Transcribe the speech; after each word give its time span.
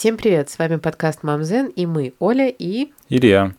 Всем 0.00 0.16
привет, 0.16 0.48
с 0.48 0.58
вами 0.58 0.76
подкаст 0.76 1.22
Мамзен 1.24 1.66
и 1.66 1.84
мы, 1.84 2.14
Оля 2.20 2.48
и... 2.48 2.90
Илья. 3.10 3.54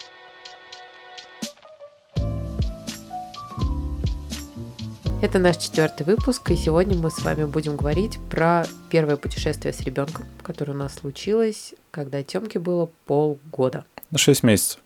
Это 5.22 5.38
наш 5.38 5.58
четвертый 5.58 6.04
выпуск, 6.04 6.50
и 6.50 6.56
сегодня 6.56 6.98
мы 6.98 7.12
с 7.12 7.20
вами 7.20 7.44
будем 7.44 7.78
говорить 7.78 8.18
про 8.32 8.66
первое 8.90 9.18
путешествие 9.18 9.72
с 9.72 9.82
ребенком, 9.82 10.26
которое 10.42 10.72
у 10.72 10.76
нас 10.76 10.96
случилось, 10.96 11.76
когда 11.92 12.24
Тёмке 12.24 12.58
было 12.58 12.90
полгода. 13.06 13.86
На 14.10 14.18
6 14.18 14.42
месяцев, 14.42 14.80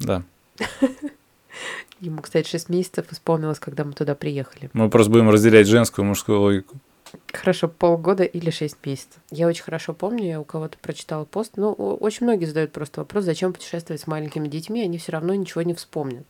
да. 0.00 0.24
Ему, 2.00 2.22
кстати, 2.22 2.48
6 2.48 2.70
месяцев 2.70 3.06
исполнилось, 3.12 3.60
когда 3.60 3.84
мы 3.84 3.92
туда 3.92 4.16
приехали. 4.16 4.68
Мы 4.72 4.90
просто 4.90 5.12
будем 5.12 5.30
разделять 5.30 5.68
женскую 5.68 6.04
и 6.04 6.08
мужскую 6.08 6.40
логику. 6.40 6.74
Хорошо, 7.32 7.68
полгода 7.68 8.24
или 8.24 8.50
6 8.50 8.76
месяцев. 8.84 9.20
Я 9.30 9.46
очень 9.46 9.62
хорошо 9.62 9.94
помню, 9.94 10.24
я 10.24 10.40
у 10.40 10.44
кого-то 10.44 10.78
прочитала 10.78 11.24
пост. 11.24 11.52
Ну, 11.56 11.72
очень 11.72 12.26
многие 12.26 12.46
задают 12.46 12.72
просто 12.72 13.00
вопрос, 13.00 13.24
зачем 13.24 13.52
путешествовать 13.52 14.00
с 14.00 14.06
маленькими 14.06 14.48
детьми, 14.48 14.82
они 14.82 14.98
все 14.98 15.12
равно 15.12 15.34
ничего 15.34 15.62
не 15.62 15.74
вспомнят. 15.74 16.26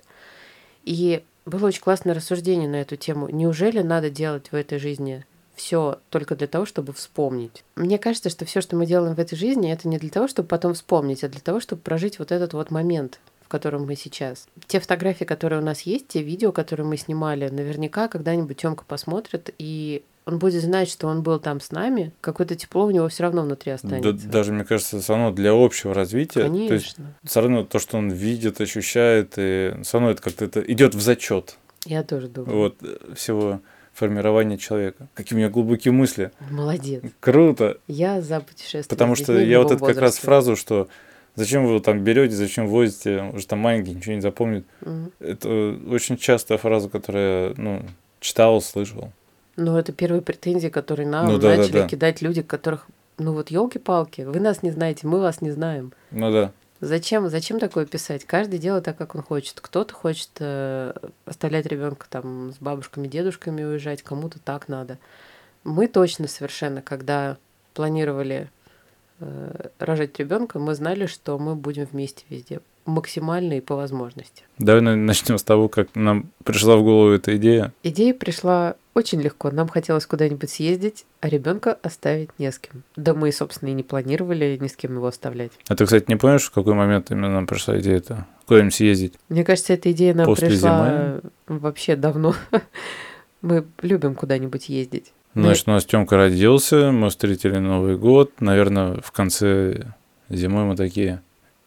И 0.84 1.22
было 1.46 1.66
очень 1.66 1.82
классное 1.82 2.14
рассуждение 2.14 2.68
на 2.68 2.76
эту 2.76 2.96
тему. 2.96 3.28
Неужели 3.28 3.80
надо 3.80 4.10
делать 4.10 4.52
в 4.52 4.54
этой 4.54 4.78
жизни 4.78 5.24
все 5.54 5.98
только 6.10 6.36
для 6.36 6.46
того, 6.46 6.66
чтобы 6.66 6.92
вспомнить? 6.92 7.64
Мне 7.74 7.98
кажется, 7.98 8.30
что 8.30 8.44
все, 8.44 8.60
что 8.60 8.76
мы 8.76 8.86
делаем 8.86 9.14
в 9.14 9.20
этой 9.20 9.36
жизни, 9.36 9.72
это 9.72 9.88
не 9.88 9.98
для 9.98 10.10
того, 10.10 10.28
чтобы 10.28 10.48
потом 10.48 10.74
вспомнить, 10.74 11.24
а 11.24 11.28
для 11.28 11.40
того, 11.40 11.60
чтобы 11.60 11.82
прожить 11.82 12.18
вот 12.18 12.32
этот 12.32 12.52
вот 12.52 12.70
момент, 12.70 13.18
в 13.42 13.48
котором 13.48 13.86
мы 13.86 13.96
сейчас. 13.96 14.46
Те 14.66 14.78
фотографии, 14.78 15.24
которые 15.24 15.60
у 15.60 15.64
нас 15.64 15.80
есть, 15.82 16.08
те 16.08 16.22
видео, 16.22 16.52
которые 16.52 16.86
мы 16.86 16.96
снимали, 16.96 17.48
наверняка 17.48 18.08
когда-нибудь 18.08 18.58
Тёмка 18.58 18.84
посмотрит, 18.86 19.54
и 19.58 20.02
он 20.28 20.38
будет 20.38 20.62
знать, 20.62 20.90
что 20.90 21.06
он 21.06 21.22
был 21.22 21.40
там 21.40 21.58
с 21.58 21.70
нами, 21.70 22.12
какое-то 22.20 22.54
тепло 22.54 22.84
у 22.84 22.90
него 22.90 23.08
все 23.08 23.22
равно 23.22 23.42
внутри 23.42 23.72
останется. 23.72 24.12
Да, 24.12 24.30
даже, 24.30 24.52
мне 24.52 24.64
кажется, 24.64 25.00
все 25.00 25.14
равно 25.14 25.32
для 25.32 25.52
общего 25.52 25.94
развития. 25.94 26.42
Конечно. 26.42 26.68
То 26.68 26.74
есть, 26.74 26.96
все 27.24 27.40
равно 27.40 27.64
то, 27.64 27.78
что 27.78 27.96
он 27.96 28.10
видит, 28.10 28.60
ощущает, 28.60 29.34
и 29.38 29.74
все 29.82 29.98
равно 29.98 30.10
это 30.10 30.20
как-то 30.20 30.44
это 30.44 30.60
идет 30.60 30.94
в 30.94 31.00
зачет. 31.00 31.56
Я 31.86 32.02
тоже 32.02 32.28
думаю. 32.28 32.58
Вот 32.58 32.76
э, 32.82 33.14
всего 33.14 33.62
формирования 33.94 34.58
человека. 34.58 35.08
Какие 35.14 35.34
у 35.34 35.38
меня 35.38 35.48
глубокие 35.48 35.92
мысли. 35.92 36.30
Молодец. 36.50 37.02
Круто. 37.20 37.78
Я 37.86 38.20
за 38.20 38.40
путешествие. 38.40 38.84
Потому 38.86 39.14
что 39.14 39.38
я 39.38 39.60
вот 39.62 39.70
эту 39.70 39.82
как 39.82 39.96
раз 39.96 40.18
фразу, 40.18 40.56
что 40.56 40.88
зачем 41.36 41.66
вы 41.66 41.80
там 41.80 42.04
берете, 42.04 42.34
зачем 42.34 42.68
возите, 42.68 43.30
уже 43.32 43.46
там 43.46 43.60
маленький 43.60 43.92
ничего 43.92 44.14
не 44.14 44.20
запомнит. 44.20 44.66
Угу. 44.82 45.12
Это 45.20 45.78
очень 45.88 46.18
частая 46.18 46.58
фраза, 46.58 46.90
которую 46.90 47.48
я 47.48 47.54
ну, 47.56 47.82
читал, 48.20 48.60
слышал. 48.60 49.10
Ну, 49.60 49.76
это 49.76 49.92
первые 49.92 50.22
претензии, 50.22 50.68
которые 50.68 51.08
нам 51.08 51.26
Ну 51.26 51.38
да, 51.38 51.50
да, 51.50 51.56
начали 51.56 51.72
да. 51.80 51.88
кидать 51.88 52.22
люди, 52.22 52.42
которых, 52.42 52.86
ну 53.18 53.32
вот 53.32 53.50
елки-палки, 53.50 54.20
вы 54.22 54.38
нас 54.38 54.62
не 54.62 54.70
знаете, 54.70 55.06
мы 55.08 55.20
вас 55.20 55.40
не 55.42 55.50
знаем. 55.50 55.92
Ну 56.12 56.30
да. 56.32 56.52
Зачем, 56.80 57.28
зачем 57.28 57.58
такое 57.58 57.84
писать? 57.86 58.24
Каждый 58.24 58.60
делает 58.60 58.84
так, 58.84 58.96
как 58.96 59.16
он 59.16 59.22
хочет. 59.22 59.58
Кто-то 59.60 59.92
хочет 59.94 60.30
э, 60.38 60.92
оставлять 61.24 61.66
ребенка 61.66 62.06
там 62.08 62.52
с 62.52 62.58
бабушками, 62.60 63.08
дедушками 63.08 63.64
уезжать, 63.64 64.02
кому-то 64.02 64.38
так 64.38 64.68
надо. 64.68 64.96
Мы 65.64 65.88
точно 65.88 66.28
совершенно, 66.28 66.80
когда 66.80 67.36
планировали 67.74 68.48
э, 69.18 69.68
рожать 69.80 70.16
ребенка, 70.20 70.60
мы 70.60 70.76
знали, 70.76 71.06
что 71.06 71.36
мы 71.36 71.56
будем 71.56 71.88
вместе 71.90 72.22
везде, 72.28 72.60
максимально 72.86 73.54
и 73.54 73.60
по 73.60 73.74
возможности. 73.74 74.44
Давай 74.58 74.80
на- 74.80 74.94
начнем 74.94 75.36
с 75.36 75.42
того, 75.42 75.68
как 75.68 75.88
нам 75.96 76.30
пришла 76.44 76.76
в 76.76 76.84
голову 76.84 77.10
эта 77.10 77.36
идея. 77.36 77.72
Идея 77.82 78.14
пришла 78.14 78.76
очень 78.98 79.20
легко. 79.20 79.50
Нам 79.50 79.68
хотелось 79.68 80.06
куда-нибудь 80.06 80.50
съездить, 80.50 81.06
а 81.20 81.28
ребенка 81.28 81.78
оставить 81.82 82.30
не 82.38 82.50
с 82.50 82.58
кем. 82.58 82.82
Да 82.96 83.14
мы, 83.14 83.30
собственно, 83.30 83.70
и 83.70 83.72
не 83.72 83.84
планировали 83.84 84.58
ни 84.60 84.66
с 84.66 84.76
кем 84.76 84.94
его 84.94 85.06
оставлять. 85.06 85.52
А 85.68 85.76
ты, 85.76 85.84
кстати, 85.84 86.06
не 86.08 86.16
помнишь, 86.16 86.44
в 86.46 86.50
какой 86.50 86.74
момент 86.74 87.10
именно 87.10 87.32
нам 87.32 87.46
пришла 87.46 87.78
идея-то? 87.78 88.26
Куда-нибудь 88.46 88.74
съездить? 88.74 89.14
Мне 89.28 89.44
кажется, 89.44 89.72
эта 89.72 89.92
идея 89.92 90.14
нам 90.14 90.26
После 90.26 90.48
пришла 90.48 91.20
вообще 91.46 91.94
давно. 91.96 92.34
Мы 93.40 93.64
любим 93.82 94.16
куда-нибудь 94.16 94.68
ездить. 94.68 95.12
Ну, 95.34 95.42
Значит, 95.42 95.68
у 95.68 95.70
нас 95.70 95.84
Тёмка 95.84 96.16
родился, 96.16 96.90
мы 96.90 97.10
встретили 97.10 97.58
Новый 97.58 97.96
год. 97.96 98.40
Наверное, 98.40 99.00
в 99.00 99.12
конце 99.12 99.92
зимы 100.28 100.64
мы 100.64 100.74
такие... 100.74 101.22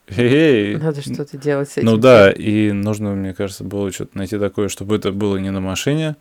Эй! 0.10 0.76
Надо 0.76 1.02
что-то 1.02 1.38
делать 1.38 1.70
с 1.70 1.78
этим. 1.78 1.86
Ну 1.86 1.96
да, 1.96 2.30
и 2.30 2.74
нужно, 2.74 3.12
мне 3.12 3.34
кажется, 3.34 3.64
было 3.64 3.90
что-то 3.94 4.18
найти 4.18 4.38
такое, 4.38 4.68
чтобы 4.68 4.98
это 4.98 5.14
было 5.14 5.38
не 5.38 5.52
на 5.52 5.62
машине, 5.62 6.18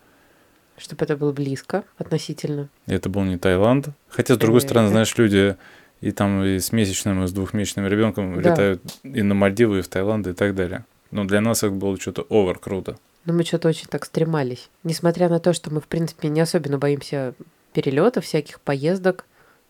Чтобы 0.80 1.04
это 1.04 1.16
было 1.16 1.32
близко 1.32 1.84
относительно. 1.98 2.68
это 2.86 3.08
был 3.08 3.22
не 3.22 3.36
Таиланд. 3.36 3.90
Хотя, 4.08 4.34
с 4.34 4.38
другой 4.38 4.60
стороны, 4.62 4.86
Э. 4.86 4.90
знаешь, 4.90 5.14
люди 5.18 5.56
и 6.00 6.10
там 6.12 6.42
и 6.42 6.58
с 6.58 6.72
месячным, 6.72 7.22
и 7.24 7.26
с 7.28 7.32
двухмесячным 7.32 7.86
ребенком 7.86 8.40
Да. 8.42 8.50
летают 8.50 8.82
и 9.04 9.22
на 9.22 9.34
Мальдивы, 9.34 9.78
и 9.80 9.82
в 9.82 9.88
Таиланд, 9.88 10.26
и 10.26 10.32
так 10.32 10.54
далее. 10.54 10.84
Но 11.10 11.24
для 11.24 11.40
нас 11.40 11.58
это 11.62 11.72
было 11.72 11.98
что-то 12.00 12.22
овер 12.30 12.58
круто. 12.58 12.96
Но 13.26 13.34
мы 13.34 13.44
что-то 13.44 13.68
очень 13.68 13.86
так 13.88 14.06
стремались. 14.06 14.70
Несмотря 14.82 15.28
на 15.28 15.40
то, 15.40 15.52
что 15.52 15.70
мы, 15.72 15.80
в 15.82 15.86
принципе, 15.86 16.28
не 16.28 16.40
особенно 16.40 16.78
боимся 16.78 17.34
перелетов, 17.74 18.24
всяких 18.24 18.60
поездок, 18.60 19.26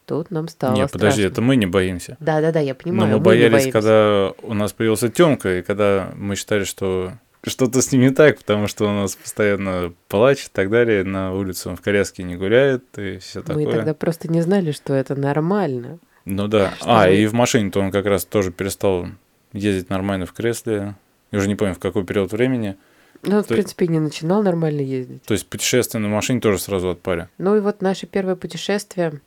тут 0.07 0.31
нам 0.31 0.47
стало 0.49 0.75
не, 0.77 0.87
подожди, 0.87 1.23
это 1.23 1.41
мы 1.43 1.57
не 1.57 1.67
боимся. 1.67 2.17
Да-да-да, 2.21 2.61
я 2.61 2.75
Но 2.75 2.79
понимаю. 2.79 3.09
мы 3.11 3.15
не 3.17 3.21
боялись, 3.21 3.53
боимся. 3.53 3.73
когда 3.73 4.33
у 4.43 4.55
нас 4.55 4.73
появился 4.73 5.09
Тёмка, 5.09 5.59
и 5.59 5.63
когда 5.63 6.13
мы 6.17 6.37
считали, 6.37 6.63
что 6.65 7.15
что-то 7.45 7.81
с 7.81 7.91
ним 7.93 8.03
не 8.03 8.11
так, 8.11 8.39
потому 8.39 8.67
что 8.67 8.85
у 8.85 8.93
нас 8.93 9.17
постоянно 9.17 9.93
плачет 10.09 10.49
и 10.49 10.53
так 10.53 10.71
далее, 10.71 11.05
на 11.05 11.35
улице 11.35 11.69
он 11.69 11.77
в 11.77 11.81
коляске 11.81 12.23
не 12.23 12.37
гуляет 12.37 12.85
и 12.99 13.19
все 13.19 13.41
Мы 13.41 13.45
такое. 13.45 13.73
тогда 13.73 13.95
просто 13.95 14.29
не 14.29 14.41
знали, 14.43 14.73
что 14.73 14.93
это 14.95 15.15
нормально. 15.15 15.99
Ну 16.27 16.49
да. 16.49 16.73
Что 16.77 16.85
а, 17.03 17.07
вы- 17.09 17.17
и 17.17 17.27
в 17.27 17.33
машине-то 17.33 17.81
он 17.81 17.91
как 17.91 18.07
раз 18.07 18.25
тоже 18.25 18.53
перестал 18.53 19.07
ездить 19.53 19.89
нормально 19.91 20.27
в 20.27 20.33
кресле. 20.33 20.97
Я 21.33 21.39
уже 21.39 21.49
не 21.49 21.55
помню, 21.55 21.75
в 21.75 21.79
какой 21.79 22.05
период 22.05 22.33
времени. 22.33 22.77
Ну, 23.23 23.37
он, 23.39 23.43
в 23.45 23.49
принципе, 23.49 23.87
не 23.87 24.01
начинал 24.01 24.43
нормально 24.43 24.81
ездить. 24.81 25.23
То 25.25 25.35
есть 25.35 25.47
путешествие 25.47 26.01
на 26.01 26.09
машине 26.09 26.41
тоже 26.41 26.59
сразу 26.59 26.91
отпали. 26.91 27.29
Ну 27.39 27.57
и 27.57 27.61
вот 27.61 27.83
наше 27.83 28.07
первое 28.07 28.37
путешествие 28.37 29.21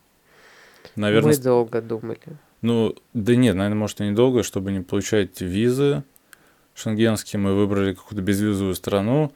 Наверное, 0.96 1.32
мы 1.32 1.36
долго 1.36 1.80
думали. 1.80 2.18
ну, 2.62 2.94
да 3.12 3.34
нет, 3.36 3.54
наверное, 3.56 3.78
может, 3.78 4.00
и 4.00 4.04
недолго, 4.08 4.42
чтобы 4.42 4.72
не 4.72 4.80
получать 4.80 5.40
визы 5.40 6.02
шенгенские. 6.74 7.40
Мы 7.40 7.54
выбрали 7.54 7.94
какую-то 7.94 8.22
безвизовую 8.22 8.74
страну. 8.74 9.32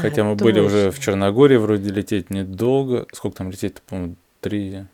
Хотя 0.00 0.22
мы 0.24 0.36
были 0.36 0.60
уже 0.60 0.90
в 0.90 0.94
точно. 0.96 1.02
Черногории, 1.12 1.56
вроде 1.56 1.90
лететь 1.90 2.30
недолго. 2.30 3.06
Сколько 3.12 3.38
там 3.38 3.50
лететь-то, 3.50 3.82
по-моему, 3.82 4.16
три, 4.40 4.84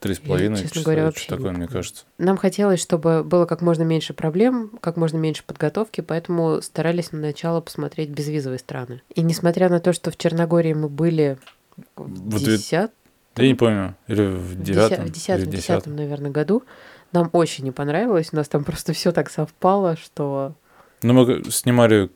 три 0.00 0.14
с 0.14 0.18
половиной 0.18 0.56
честно 0.56 0.70
часа, 0.70 0.84
говоря, 0.84 1.04
вообще 1.04 1.28
такое, 1.28 1.52
мне 1.52 1.66
кажется. 1.68 2.04
Нам 2.16 2.36
хотелось, 2.38 2.80
чтобы 2.80 3.22
было 3.22 3.44
как 3.44 3.60
можно 3.60 3.82
меньше 3.82 4.14
проблем, 4.14 4.70
как 4.80 4.96
можно 4.96 5.18
меньше 5.18 5.42
подготовки, 5.46 6.00
поэтому 6.00 6.62
старались 6.62 7.12
начало 7.12 7.60
посмотреть 7.60 8.08
безвизовые 8.10 8.58
страны. 8.58 9.02
И 9.14 9.20
несмотря 9.22 9.68
на 9.68 9.80
то, 9.80 9.92
что 9.92 10.10
в 10.10 10.16
Черногории 10.16 10.72
мы 10.72 10.88
были 10.88 11.36
в 11.96 12.36
это- 12.36 12.44
10 12.46 12.90
Я 13.36 13.46
не 13.46 13.54
помню, 13.54 13.94
или 14.06 14.22
в 14.22 14.38
в 14.38 14.62
девятом, 14.62 15.04
в 15.06 15.08
в 15.08 15.46
десятом. 15.50 15.96
наверное, 15.96 16.30
году, 16.30 16.62
нам 17.12 17.30
очень 17.32 17.64
не 17.64 17.70
понравилось. 17.70 18.30
У 18.32 18.36
нас 18.36 18.48
там 18.48 18.64
просто 18.64 18.92
все 18.92 19.12
так 19.12 19.30
совпало, 19.30 19.96
что 19.96 20.54
Ну, 21.02 21.12
мы 21.12 21.42
снимали 21.50 22.10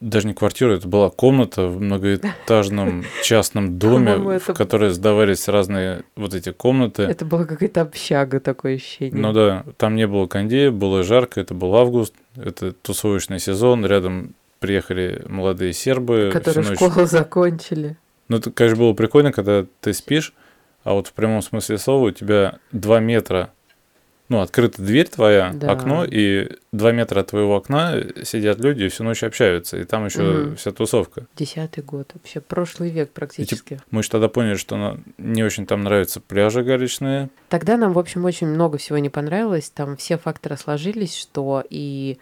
даже 0.00 0.26
не 0.26 0.34
квартиру, 0.34 0.72
это 0.72 0.88
была 0.88 1.10
комната 1.10 1.66
в 1.66 1.80
многоэтажном 1.80 3.04
частном 3.22 3.78
доме, 3.78 4.16
в 4.16 4.54
которой 4.54 4.90
сдавались 4.90 5.46
разные 5.46 6.04
вот 6.16 6.34
эти 6.34 6.52
комнаты. 6.52 7.02
это 7.02 7.24
была 7.24 7.44
какая-то 7.44 7.82
общага, 7.82 8.40
такое 8.40 8.76
ощущение. 8.76 9.20
Ну 9.20 9.32
да, 9.32 9.64
там 9.76 9.94
не 9.94 10.06
было 10.06 10.26
кондея, 10.26 10.70
было 10.70 11.02
жарко, 11.02 11.40
это 11.40 11.54
был 11.54 11.76
август, 11.76 12.14
это 12.34 12.72
тусовочный 12.72 13.38
сезон, 13.38 13.84
рядом 13.84 14.34
приехали 14.58 15.22
молодые 15.28 15.72
сербы. 15.72 16.30
которые 16.32 16.74
школу 16.74 17.06
закончили. 17.06 17.96
Ну, 18.28 18.38
это, 18.38 18.50
конечно, 18.50 18.78
было 18.78 18.94
прикольно, 18.94 19.32
когда 19.32 19.66
ты 19.80 19.92
спишь, 19.92 20.32
а 20.84 20.94
вот 20.94 21.08
в 21.08 21.12
прямом 21.12 21.42
смысле 21.42 21.78
слова 21.78 22.06
у 22.06 22.10
тебя 22.10 22.58
2 22.72 23.00
метра, 23.00 23.52
ну, 24.32 24.40
открыта 24.40 24.80
дверь 24.82 25.08
твоя, 25.08 25.52
Да. 25.54 25.70
окно, 25.72 26.04
и 26.04 26.48
2 26.72 26.92
метра 26.92 27.20
от 27.20 27.28
твоего 27.28 27.54
окна 27.56 28.02
сидят 28.24 28.58
люди 28.60 28.84
и 28.84 28.88
всю 28.88 29.04
ночь 29.04 29.22
общаются, 29.22 29.76
и 29.76 29.84
там 29.84 30.06
еще 30.06 30.22
Мгм. 30.22 30.56
вся 30.56 30.72
тусовка. 30.72 31.26
Десятый 31.36 31.84
год, 31.84 32.10
вообще 32.14 32.40
прошлый 32.40 32.88
век 32.90 33.10
практически. 33.10 33.78
Мы 33.90 34.02
же 34.02 34.10
тогда 34.10 34.28
поняли, 34.28 34.56
что 34.56 34.76
нам 34.78 35.04
не 35.18 35.44
очень 35.44 35.66
там 35.66 35.82
нравятся 35.82 36.20
пляжи 36.20 36.62
галечные. 36.62 37.28
Тогда 37.50 37.76
нам, 37.76 37.92
в 37.92 37.98
общем, 37.98 38.24
очень 38.24 38.46
много 38.46 38.78
всего 38.78 38.96
не 38.98 39.10
понравилось. 39.10 39.68
Там 39.68 39.96
все 39.98 40.16
факторы 40.16 40.56
сложились, 40.56 41.14
что 41.14 41.62
и 41.68 42.18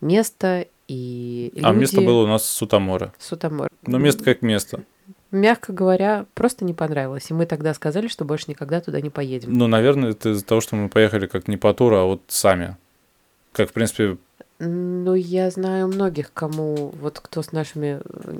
место, 0.00 0.66
и 0.88 1.52
люди... 1.54 1.64
А 1.64 1.72
место 1.72 2.00
было 2.00 2.24
у 2.24 2.26
нас 2.26 2.44
Сутамора. 2.44 3.12
Сутамор. 3.18 3.68
Но 3.86 3.98
место 3.98 4.24
как 4.24 4.42
место. 4.42 4.82
Мягко 5.32 5.72
говоря, 5.72 6.26
просто 6.34 6.64
не 6.64 6.74
понравилось. 6.74 7.30
И 7.30 7.34
мы 7.34 7.46
тогда 7.46 7.72
сказали, 7.72 8.06
что 8.06 8.26
больше 8.26 8.44
никогда 8.48 8.80
туда 8.80 9.00
не 9.00 9.08
поедем. 9.10 9.52
Ну, 9.52 9.66
наверное, 9.66 10.10
это 10.10 10.30
из-за 10.30 10.44
того, 10.44 10.60
что 10.60 10.76
мы 10.76 10.90
поехали 10.90 11.26
как 11.26 11.48
не 11.48 11.56
по 11.56 11.72
туру, 11.72 11.96
а 11.96 12.04
вот 12.04 12.22
сами. 12.28 12.76
Как, 13.52 13.70
в 13.70 13.72
принципе, 13.72 14.18
Ну, 14.58 15.14
я 15.14 15.50
знаю 15.50 15.88
многих, 15.88 16.32
кому, 16.32 16.92
вот 17.00 17.18
кто 17.18 17.42
с 17.42 17.52
нашими 17.52 18.00
э, 18.04 18.38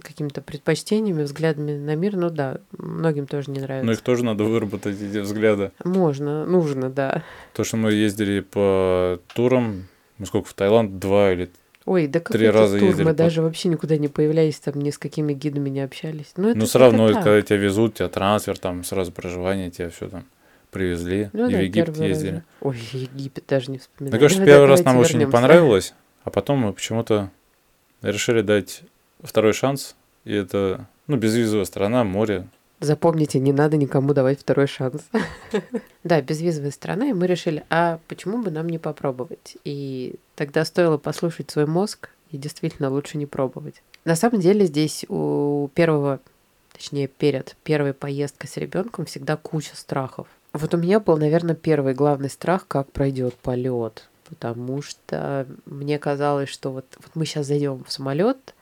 какими-то 0.00 0.40
предпочтениями, 0.40 1.22
взглядами 1.22 1.76
на 1.76 1.94
мир, 1.94 2.16
ну 2.16 2.30
да, 2.30 2.58
многим 2.76 3.26
тоже 3.26 3.50
не 3.50 3.60
нравится. 3.60 3.86
Но 3.86 3.92
их 3.92 4.00
тоже 4.00 4.24
надо 4.24 4.44
выработать, 4.44 5.00
эти 5.00 5.18
взгляды. 5.18 5.70
Можно, 5.84 6.46
нужно, 6.46 6.90
да. 6.90 7.22
То, 7.52 7.62
что 7.64 7.76
мы 7.76 7.92
ездили 7.92 8.40
по 8.40 9.20
турам, 9.34 9.84
мы 10.18 10.26
сколько 10.26 10.48
в 10.48 10.54
Таиланд, 10.54 10.98
два 10.98 11.32
или 11.32 11.50
Ой, 11.86 12.06
да 12.08 12.18
Три 12.20 12.46
какой 12.46 12.50
раза 12.50 12.78
тур, 12.78 12.88
ездили 12.88 13.04
мы 13.04 13.12
по- 13.12 13.16
даже 13.16 13.42
вообще 13.42 13.68
никуда 13.68 13.96
не 13.96 14.08
появлялись, 14.08 14.58
там 14.58 14.80
ни 14.80 14.90
с 14.90 14.98
какими 14.98 15.32
гидами 15.32 15.70
не 15.70 15.80
общались. 15.80 16.32
Ну, 16.36 16.50
это, 16.50 16.58
Ну, 16.58 16.66
все 16.66 16.78
равно, 16.80 17.08
это 17.08 17.20
когда 17.20 17.40
тебя 17.42 17.56
везут, 17.58 17.94
тебя 17.94 18.08
трансфер, 18.08 18.58
там 18.58 18.82
сразу 18.84 19.12
проживание, 19.12 19.70
тебя 19.70 19.88
все 19.90 20.08
там 20.08 20.24
привезли, 20.72 21.30
Ну 21.32 21.48
и 21.48 21.52
да, 21.52 21.58
в 21.58 21.62
Египет 21.62 21.88
раз, 21.90 21.98
ездили. 21.98 22.30
да. 22.32 22.42
Ой, 22.60 22.76
Египет 22.92 23.44
даже 23.48 23.70
не 23.70 23.78
вспоминаю. 23.78 24.20
Кажется, 24.20 24.44
Давай- 24.44 24.54
первый 24.54 24.68
раз 24.68 24.84
нам 24.84 24.98
очень 24.98 25.18
не 25.20 25.26
понравилось, 25.26 25.94
а 26.24 26.30
потом 26.30 26.58
мы 26.58 26.72
почему-то 26.72 27.30
решили 28.02 28.42
дать 28.42 28.82
второй 29.22 29.52
шанс, 29.52 29.94
и 30.24 30.34
это, 30.34 30.86
ну, 31.06 31.16
безвизовая 31.16 31.64
страна, 31.66 32.02
море. 32.04 32.48
Запомните, 32.80 33.38
не 33.38 33.52
надо 33.52 33.76
никому 33.76 34.12
давать 34.12 34.40
второй 34.40 34.66
шанс. 34.66 35.02
Да, 36.04 36.20
безвизовая 36.20 36.70
страна, 36.70 37.08
и 37.08 37.12
мы 37.12 37.26
решили, 37.26 37.64
а 37.68 37.98
почему 38.06 38.40
бы 38.40 38.52
нам 38.52 38.68
не 38.68 38.78
попробовать? 38.78 39.56
И 39.64 40.14
тогда 40.36 40.64
стоило 40.64 40.98
послушать 40.98 41.50
свой 41.50 41.66
мозг, 41.66 42.10
и 42.30 42.36
действительно 42.36 42.90
лучше 42.90 43.18
не 43.18 43.26
пробовать. 43.26 43.82
На 44.04 44.14
самом 44.14 44.40
деле 44.40 44.66
здесь 44.66 45.04
у 45.08 45.68
первого, 45.74 46.20
точнее 46.72 47.08
перед 47.08 47.56
первой 47.64 47.92
поездкой 47.92 48.48
с 48.48 48.56
ребенком 48.56 49.06
всегда 49.06 49.36
куча 49.36 49.74
страхов. 49.74 50.28
Вот 50.52 50.72
у 50.74 50.76
меня 50.76 51.00
был, 51.00 51.16
наверное, 51.16 51.56
первый 51.56 51.92
главный 51.92 52.30
страх, 52.30 52.66
как 52.68 52.92
пройдет 52.92 53.34
полет. 53.34 54.08
Потому 54.28 54.82
что 54.82 55.46
мне 55.66 55.98
казалось, 55.98 56.48
что 56.48 56.70
вот, 56.70 56.86
вот 56.98 57.10
мы 57.14 57.26
сейчас 57.26 57.46
зайдем 57.46 57.84
в 57.84 57.92
самолет, 57.92 58.54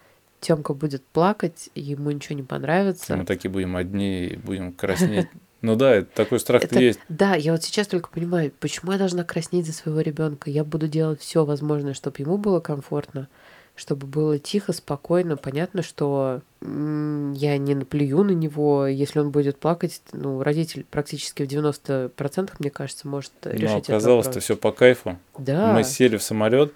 Тёмка 0.45 0.75
будет 0.75 1.03
плакать, 1.07 1.71
ему 1.75 2.11
ничего 2.11 2.37
не 2.37 2.43
понравится. 2.43 3.17
Мы 3.17 3.25
такие 3.25 3.51
будем 3.51 3.77
одни, 3.77 4.27
и 4.27 4.37
будем 4.37 4.73
краснеть. 4.73 5.27
Ну 5.63 5.75
да, 5.77 6.03
такой 6.03 6.39
страх 6.39 6.63
Это- 6.65 6.79
есть. 6.79 7.01
Да, 7.09 7.35
я 7.35 7.53
вот 7.53 7.63
сейчас 7.65 7.87
только 7.87 8.11
понимаю, 8.11 8.53
почему 8.61 8.93
я 8.93 8.99
должна 8.99 9.25
краснеть 9.25 9.65
за 9.65 9.73
своего 9.73 10.03
ребенка. 10.03 10.51
Я 10.51 10.63
буду 10.63 10.87
делать 10.89 11.23
все 11.23 11.47
возможное, 11.47 11.95
чтобы 11.95 12.17
ему 12.19 12.37
было 12.37 12.61
комфортно, 12.61 13.29
чтобы 13.75 14.07
было 14.07 14.39
тихо, 14.39 14.75
спокойно. 14.75 15.39
Понятно, 15.39 15.83
что 15.83 16.43
я 16.61 17.57
не 17.57 17.75
наплюю 17.75 18.25
на 18.25 18.33
него, 18.33 18.87
если 18.87 19.21
он 19.21 19.31
будет 19.31 19.59
плакать. 19.59 20.03
Ну, 20.13 20.43
родитель 20.43 20.85
практически 20.91 21.45
в 21.45 21.47
90%, 21.49 22.51
мне 22.59 22.69
кажется, 22.71 23.09
может 23.09 23.33
Но 23.45 23.51
решить 23.53 23.69
этот 23.71 23.89
оказалось-то 23.89 24.41
все 24.41 24.57
по 24.57 24.71
кайфу. 24.71 25.19
Да, 25.39 25.73
Мы 25.73 25.83
сели 25.85 26.19
в 26.19 26.23
самолет, 26.23 26.75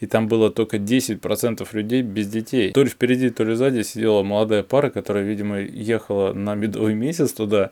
и 0.00 0.06
там 0.06 0.28
было 0.28 0.50
только 0.50 0.78
10% 0.78 1.68
людей 1.72 2.02
без 2.02 2.26
детей. 2.26 2.72
То 2.72 2.82
ли 2.82 2.88
впереди, 2.88 3.30
то 3.30 3.44
ли 3.44 3.54
сзади 3.54 3.82
сидела 3.82 4.22
молодая 4.22 4.62
пара, 4.62 4.90
которая, 4.90 5.24
видимо, 5.24 5.60
ехала 5.60 6.32
на 6.32 6.54
медовый 6.54 6.94
месяц 6.94 7.32
туда. 7.32 7.70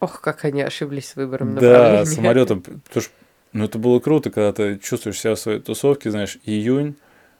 ох, 0.00 0.20
как 0.20 0.44
они 0.44 0.62
ошиблись 0.62 1.08
с 1.08 1.16
выбором 1.16 1.54
Да, 1.54 2.04
самолетом. 2.04 2.62
Потому 2.62 3.02
что, 3.02 3.12
ну, 3.52 3.64
это 3.64 3.78
было 3.78 4.00
круто, 4.00 4.30
когда 4.30 4.52
ты 4.52 4.78
чувствуешь 4.78 5.20
себя 5.20 5.36
в 5.36 5.38
своей 5.38 5.60
тусовке, 5.60 6.10
знаешь, 6.10 6.38
июнь, 6.44 6.96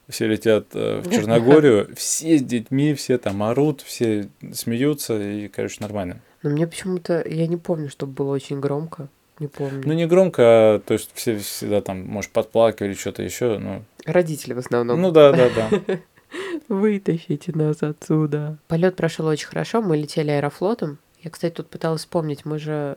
все 0.09 0.27
летят 0.29 0.67
э, 0.75 1.01
в 1.01 1.11
Черногорию, 1.11 1.89
все 1.97 2.39
с 2.39 2.43
детьми, 2.43 2.95
все 2.95 3.19
там 3.19 3.43
орут, 3.43 3.81
все 3.81 4.29
смеются, 4.53 5.21
и, 5.21 5.49
короче, 5.49 5.79
нормально. 5.81 6.21
Но 6.43 6.51
мне 6.51 6.67
почему-то, 6.67 7.25
я 7.29 7.47
не 7.49 7.57
помню, 7.57 7.89
чтобы 7.89 8.13
было 8.13 8.33
очень 8.33 8.61
громко. 8.61 9.09
Не 9.43 9.49
помню. 9.49 9.83
Ну, 9.85 9.93
не 9.93 10.07
громко, 10.07 10.43
а, 10.45 10.79
то 10.79 10.95
есть 10.95 11.11
все 11.15 11.37
всегда 11.39 11.81
там, 11.81 12.07
может, 12.07 12.31
подплакивали, 12.31 12.95
что-то 12.95 13.25
еще, 13.25 13.59
ну, 13.59 13.83
Родители 14.07 14.53
в 14.53 14.59
основном. 14.59 15.01
ну 15.01 15.11
да, 15.11 15.33
да, 15.33 15.49
да. 15.51 15.99
Вытащите 16.69 17.51
нас 17.53 17.83
отсюда. 17.83 18.57
Полет 18.69 18.95
прошел 18.95 19.27
очень 19.27 19.49
хорошо. 19.49 19.83
Мы 19.83 19.97
летели 19.97 20.31
аэрофлотом. 20.31 20.99
Я, 21.23 21.31
кстати, 21.31 21.55
тут 21.55 21.69
пыталась 21.69 22.03
вспомнить, 22.03 22.45
мы 22.45 22.61
же 22.61 22.97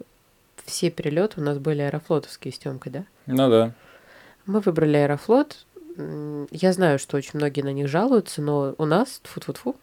все 0.66 0.92
перелеты 0.92 1.42
у 1.42 1.44
нас 1.44 1.58
были 1.58 1.82
аэрофлотовские 1.82 2.54
с 2.54 2.60
Тёмкой, 2.60 2.92
да? 2.92 3.06
Ну 3.26 3.50
да. 3.50 3.72
Мы 4.46 4.60
выбрали 4.60 4.98
аэрофлот. 4.98 5.66
Я 6.52 6.74
знаю, 6.74 7.00
что 7.00 7.18
очень 7.18 7.32
многие 7.34 7.62
на 7.62 7.74
них 7.74 7.88
жалуются, 7.88 8.44
но 8.44 8.76
у 8.78 8.86
нас, 8.86 9.20
тфу-тфу-тфу, 9.24 9.76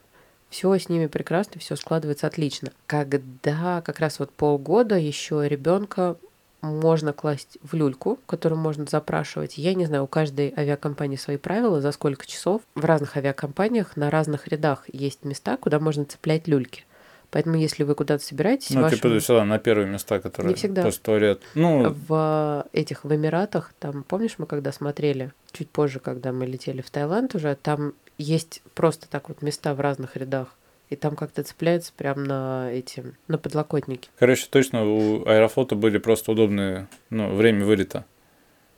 все 0.49 0.73
с 0.79 0.89
ними 0.89 1.07
прекрасно, 1.07 1.61
все 1.61 1.75
складывается 1.75 2.29
отлично. 2.29 2.71
Когда 2.87 3.81
как 3.81 3.99
раз 3.99 4.21
вот 4.21 4.31
полгода 4.31 4.97
еще 4.97 5.49
ребенка 5.49 6.17
можно 6.63 7.13
класть 7.13 7.59
в 7.63 7.75
люльку, 7.75 8.19
которую 8.27 8.59
можно 8.61 8.87
запрашивать. 8.89 9.59
Я 9.59 9.75
не 9.75 9.85
знаю, 9.87 10.05
у 10.05 10.07
каждой 10.07 10.55
авиакомпании 10.57 11.17
свои 11.17 11.37
правила, 11.37 11.81
за 11.81 11.93
сколько 11.93 12.25
часов. 12.27 12.63
В 12.75 12.85
разных 12.85 13.17
авиакомпаниях 13.17 13.97
на 13.97 14.11
разных 14.11 14.49
рядах 14.49 14.85
есть 14.93 15.25
места, 15.25 15.57
куда 15.57 15.81
можно 15.81 16.05
цеплять 16.05 16.47
люльки. 16.49 16.85
Поэтому, 17.31 17.57
если 17.57 17.83
вы 17.83 17.95
куда-то 17.95 18.23
собираетесь, 18.25 18.71
Ну, 18.71 18.83
вашим- 18.83 18.99
типа, 18.99 19.19
всегда 19.19 19.45
на 19.45 19.59
первые 19.59 19.89
места, 19.89 20.21
которые 20.21 20.51
Не 20.51 20.55
всегда. 20.55 20.83
после 20.83 21.01
туалет. 21.03 21.43
Ну, 21.55 21.97
в 22.07 22.67
этих 22.73 23.05
в 23.05 23.15
Эмиратах, 23.15 23.73
там, 23.81 24.05
помнишь, 24.05 24.35
мы 24.39 24.47
когда 24.47 24.71
смотрели, 24.71 25.33
чуть 25.51 25.71
позже, 25.71 25.99
когда 25.99 26.33
мы 26.33 26.47
летели 26.47 26.83
в 26.83 26.91
Таиланд 26.91 27.35
уже, 27.35 27.55
там 27.57 27.95
есть 28.19 28.63
просто 28.75 29.09
так 29.09 29.29
вот 29.31 29.41
места 29.43 29.75
в 29.75 29.81
разных 29.81 30.17
рядах. 30.17 30.49
И 30.93 30.97
там 30.97 31.17
как-то 31.17 31.43
цепляется 31.43 31.93
прям 31.97 32.25
на 32.25 32.71
эти, 32.71 33.03
на 33.29 33.39
подлокотники. 33.39 34.09
короче, 34.19 34.47
точно 34.51 34.85
у 34.85 35.27
Аэрофлота 35.27 35.75
были 35.75 35.99
просто 35.99 36.33
удобные, 36.33 36.87
ну, 37.11 37.35
время 37.35 37.65
вылета, 37.65 38.05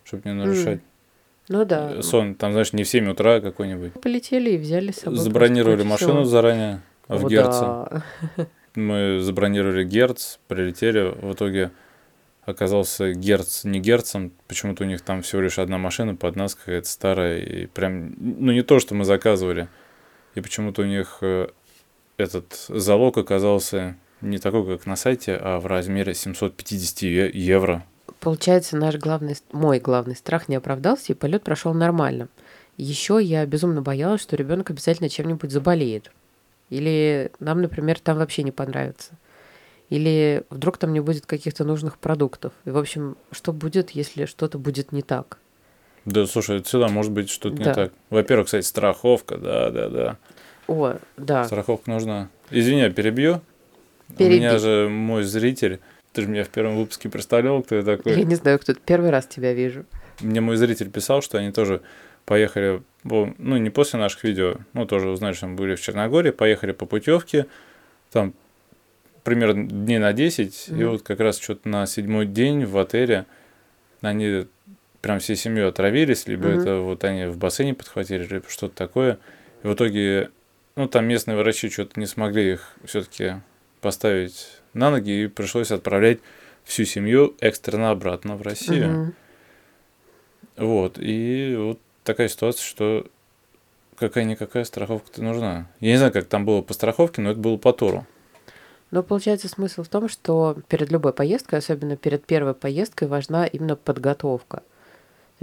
чтобы 0.05 0.23
не 0.27 0.33
нарушать 0.35 0.81
Ну 1.49 1.65
да. 1.65 1.93
э, 1.97 2.03
сон. 2.03 2.35
Там, 2.37 2.53
знаешь, 2.53 2.73
не 2.73 2.85
в 2.85 2.89
7 2.89 3.11
утра 3.11 3.41
какой-нибудь. 3.41 3.95
Полетели 3.95 4.51
и 4.51 4.57
взяли 4.59 4.93
с 4.93 4.97
собой 5.01 5.19
Забронировали 5.19 5.83
машину 5.83 6.13
полчаса. 6.15 6.31
заранее 6.31 6.83
в 7.09 7.27
О, 7.27 7.29
Герце. 7.29 7.61
да. 7.61 8.03
Мы 8.77 9.19
забронировали 9.21 9.85
Герц, 9.85 10.39
прилетели. 10.49 11.01
В 11.21 11.33
итоге 11.35 11.71
оказался 12.45 13.13
Герц 13.13 13.65
не 13.65 13.81
Герцем. 13.81 14.33
Почему-то 14.49 14.85
у 14.85 14.87
них 14.87 15.01
там 15.01 15.23
всего 15.23 15.43
лишь 15.43 15.59
одна 15.59 15.79
машина 15.79 16.15
под 16.17 16.37
нас, 16.37 16.55
какая-то 16.55 16.89
старая. 16.89 17.39
И 17.41 17.67
прям, 17.67 18.15
ну, 18.19 18.53
не 18.53 18.63
то, 18.63 18.79
что 18.81 18.95
мы 18.95 19.05
заказывали. 19.05 19.69
И 20.35 20.41
почему-то 20.41 20.83
у 20.83 20.85
них 20.85 21.19
э, 21.21 21.49
этот 22.17 22.67
залог 22.69 23.19
оказался 23.19 23.97
не 24.21 24.39
такой, 24.39 24.67
как 24.67 24.87
на 24.87 24.97
сайте, 24.97 25.37
а 25.41 25.61
в 25.61 25.67
размере 25.67 26.15
750 26.15 27.03
е- 27.03 27.31
евро. 27.33 27.85
Получается, 28.21 28.77
наш 28.77 28.97
главный, 28.97 29.37
мой 29.53 29.81
главный 29.81 30.17
страх 30.17 30.49
не 30.49 30.57
оправдался, 30.57 31.13
и 31.13 31.17
полет 31.17 31.43
прошел 31.43 31.75
нормально. 31.75 32.29
Еще 32.77 33.19
я 33.23 33.45
безумно 33.47 33.83
боялась, 33.83 34.23
что 34.23 34.37
ребенок 34.37 34.71
обязательно 34.71 35.09
чем-нибудь 35.09 35.51
заболеет. 35.51 36.11
Или 36.71 37.31
нам, 37.39 37.61
например, 37.61 38.01
там 38.01 38.17
вообще 38.17 38.43
не 38.43 38.51
понравится. 38.51 39.13
Или 39.91 40.45
вдруг 40.51 40.79
там 40.79 40.93
не 40.93 41.01
будет 41.01 41.27
каких-то 41.27 41.65
нужных 41.65 41.99
продуктов. 41.99 42.53
И, 42.65 42.71
в 42.71 42.79
общем, 42.79 43.17
что 43.31 43.53
будет, 43.53 43.91
если 43.91 44.25
что-то 44.25 44.59
будет 44.59 44.91
не 44.93 45.03
так? 45.03 45.39
Да, 46.05 46.27
слушай, 46.27 46.63
всегда 46.63 46.89
может 46.89 47.13
быть 47.13 47.31
что-то 47.31 47.57
не 47.57 47.65
Да. 47.65 47.75
так. 47.75 47.93
Во-первых, 48.11 48.47
кстати, 48.47 48.65
страховка, 48.65 49.37
да, 49.37 49.71
да, 49.71 49.89
да. 49.89 50.19
О, 50.69 50.97
да. 51.17 51.45
Страховка 51.45 51.91
нужна. 51.91 52.29
Извини, 52.51 52.81
я 52.83 52.91
перебью. 52.91 53.41
У 54.11 54.13
Переби. 54.15 54.37
меня 54.41 54.59
же 54.59 54.89
мой 54.91 55.23
зритель. 55.25 55.81
Ты 56.13 56.23
же 56.23 56.29
меня 56.29 56.45
в 56.45 56.49
первом 56.49 56.77
выпуске 56.77 57.09
представлял, 57.09 57.63
кто 57.63 57.75
я 57.77 57.83
такой. 57.83 58.17
Я 58.17 58.25
не 58.25 58.35
знаю, 58.37 58.59
кто 58.59 58.73
первый 58.75 59.11
раз 59.11 59.27
тебя 59.27 59.53
вижу. 59.53 59.85
Мне 60.21 60.41
мой 60.41 60.57
зритель 60.57 60.91
писал, 60.91 61.23
что 61.23 61.39
они 61.39 61.51
тоже 61.53 61.81
поехали, 62.25 62.83
по- 63.03 63.35
ну, 63.39 63.57
не 63.57 63.71
после 63.71 63.99
наших 63.99 64.23
видео, 64.25 64.57
ну, 64.73 64.87
тоже 64.87 65.09
узнали, 65.09 65.33
что 65.35 65.47
мы 65.49 65.57
были 65.57 65.75
в 65.75 65.81
Черногории, 65.81 66.31
поехали 66.31 66.73
по 66.73 66.87
путевке, 66.87 67.47
там 68.13 68.33
примерно 69.25 69.67
дней 69.67 69.99
на 69.99 70.13
10, 70.13 70.69
и 70.69 70.73
Мгм. 70.73 70.89
вот 70.91 71.03
как 71.03 71.19
раз 71.21 71.39
что-то 71.41 71.69
на 71.69 71.85
седьмой 71.87 72.27
день 72.27 72.65
в 72.65 72.79
отеле 72.79 73.27
они 74.03 74.47
прям 75.01 75.19
всей 75.19 75.37
семьей 75.37 75.67
отравились, 75.69 76.27
либо 76.29 76.49
Мгм. 76.49 76.61
это 76.61 76.77
вот 76.77 77.03
они 77.05 77.27
в 77.27 77.37
бассейне 77.39 77.75
подхватили, 77.75 78.25
либо 78.27 78.45
что-то 78.49 78.75
такое. 78.75 79.19
И 79.63 79.67
в 79.67 79.75
итоге, 79.75 80.31
ну, 80.77 80.89
там 80.89 81.07
местные 81.07 81.37
врачи 81.37 81.71
что-то 81.71 81.99
не 82.01 82.07
смогли 82.07 82.53
их 82.53 82.77
все-таки 82.85 83.35
поставить 83.81 84.49
на 84.73 84.91
ноги, 84.91 85.25
и 85.25 85.27
пришлось 85.27 85.71
отправлять 85.71 86.21
всю 86.65 86.85
семью 86.85 87.37
экстренно 87.41 87.91
обратно 87.91 88.37
в 88.37 88.43
Россию. 88.43 88.89
Мгм. 88.89 89.15
Вот, 90.57 90.99
и 90.99 91.55
вот 91.59 91.81
такая 92.05 92.29
ситуация, 92.29 92.65
что 92.65 93.07
какая-никакая 93.97 94.65
страховка-то 94.65 95.23
нужна. 95.23 95.69
Я 95.81 95.93
не 95.93 95.97
знаю, 95.97 96.13
как 96.13 96.27
там 96.27 96.45
было 96.45 96.63
по 96.63 96.75
страховке, 96.75 97.21
но 97.21 97.31
это 97.31 97.41
было 97.41 97.57
по 97.57 97.73
туру. 97.73 98.07
Но 98.91 99.03
получается 99.03 99.49
смысл 99.49 99.83
в 99.83 99.89
том, 99.89 100.09
что 100.09 100.57
перед 100.69 100.93
любой 100.93 101.13
поездкой, 101.13 101.59
особенно 101.59 101.97
перед 101.97 102.25
первой 102.25 102.55
поездкой, 102.55 103.09
важна 103.09 103.47
именно 103.47 103.77
подготовка. 103.77 104.63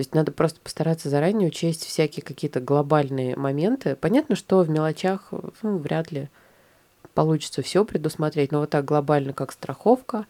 То 0.02 0.04
есть 0.04 0.16
надо 0.16 0.32
просто 0.32 0.60
постараться 0.60 1.10
заранее 1.10 1.50
учесть 1.50 1.86
всякие 1.86 2.24
какие-то 2.24 2.60
глобальные 2.60 3.36
моменты. 3.36 3.96
Понятно, 3.96 4.36
что 4.36 4.64
в 4.64 4.70
мелочах 4.72 5.30
ну, 5.62 5.78
вряд 5.78 6.12
ли 6.12 6.30
получится 7.14 7.62
все 7.62 7.86
предусмотреть, 7.86 8.52
но 8.52 8.62
вот 8.62 8.72
так 8.72 8.84
глобально, 8.84 9.34
как 9.34 9.52
страховка, 9.52 10.26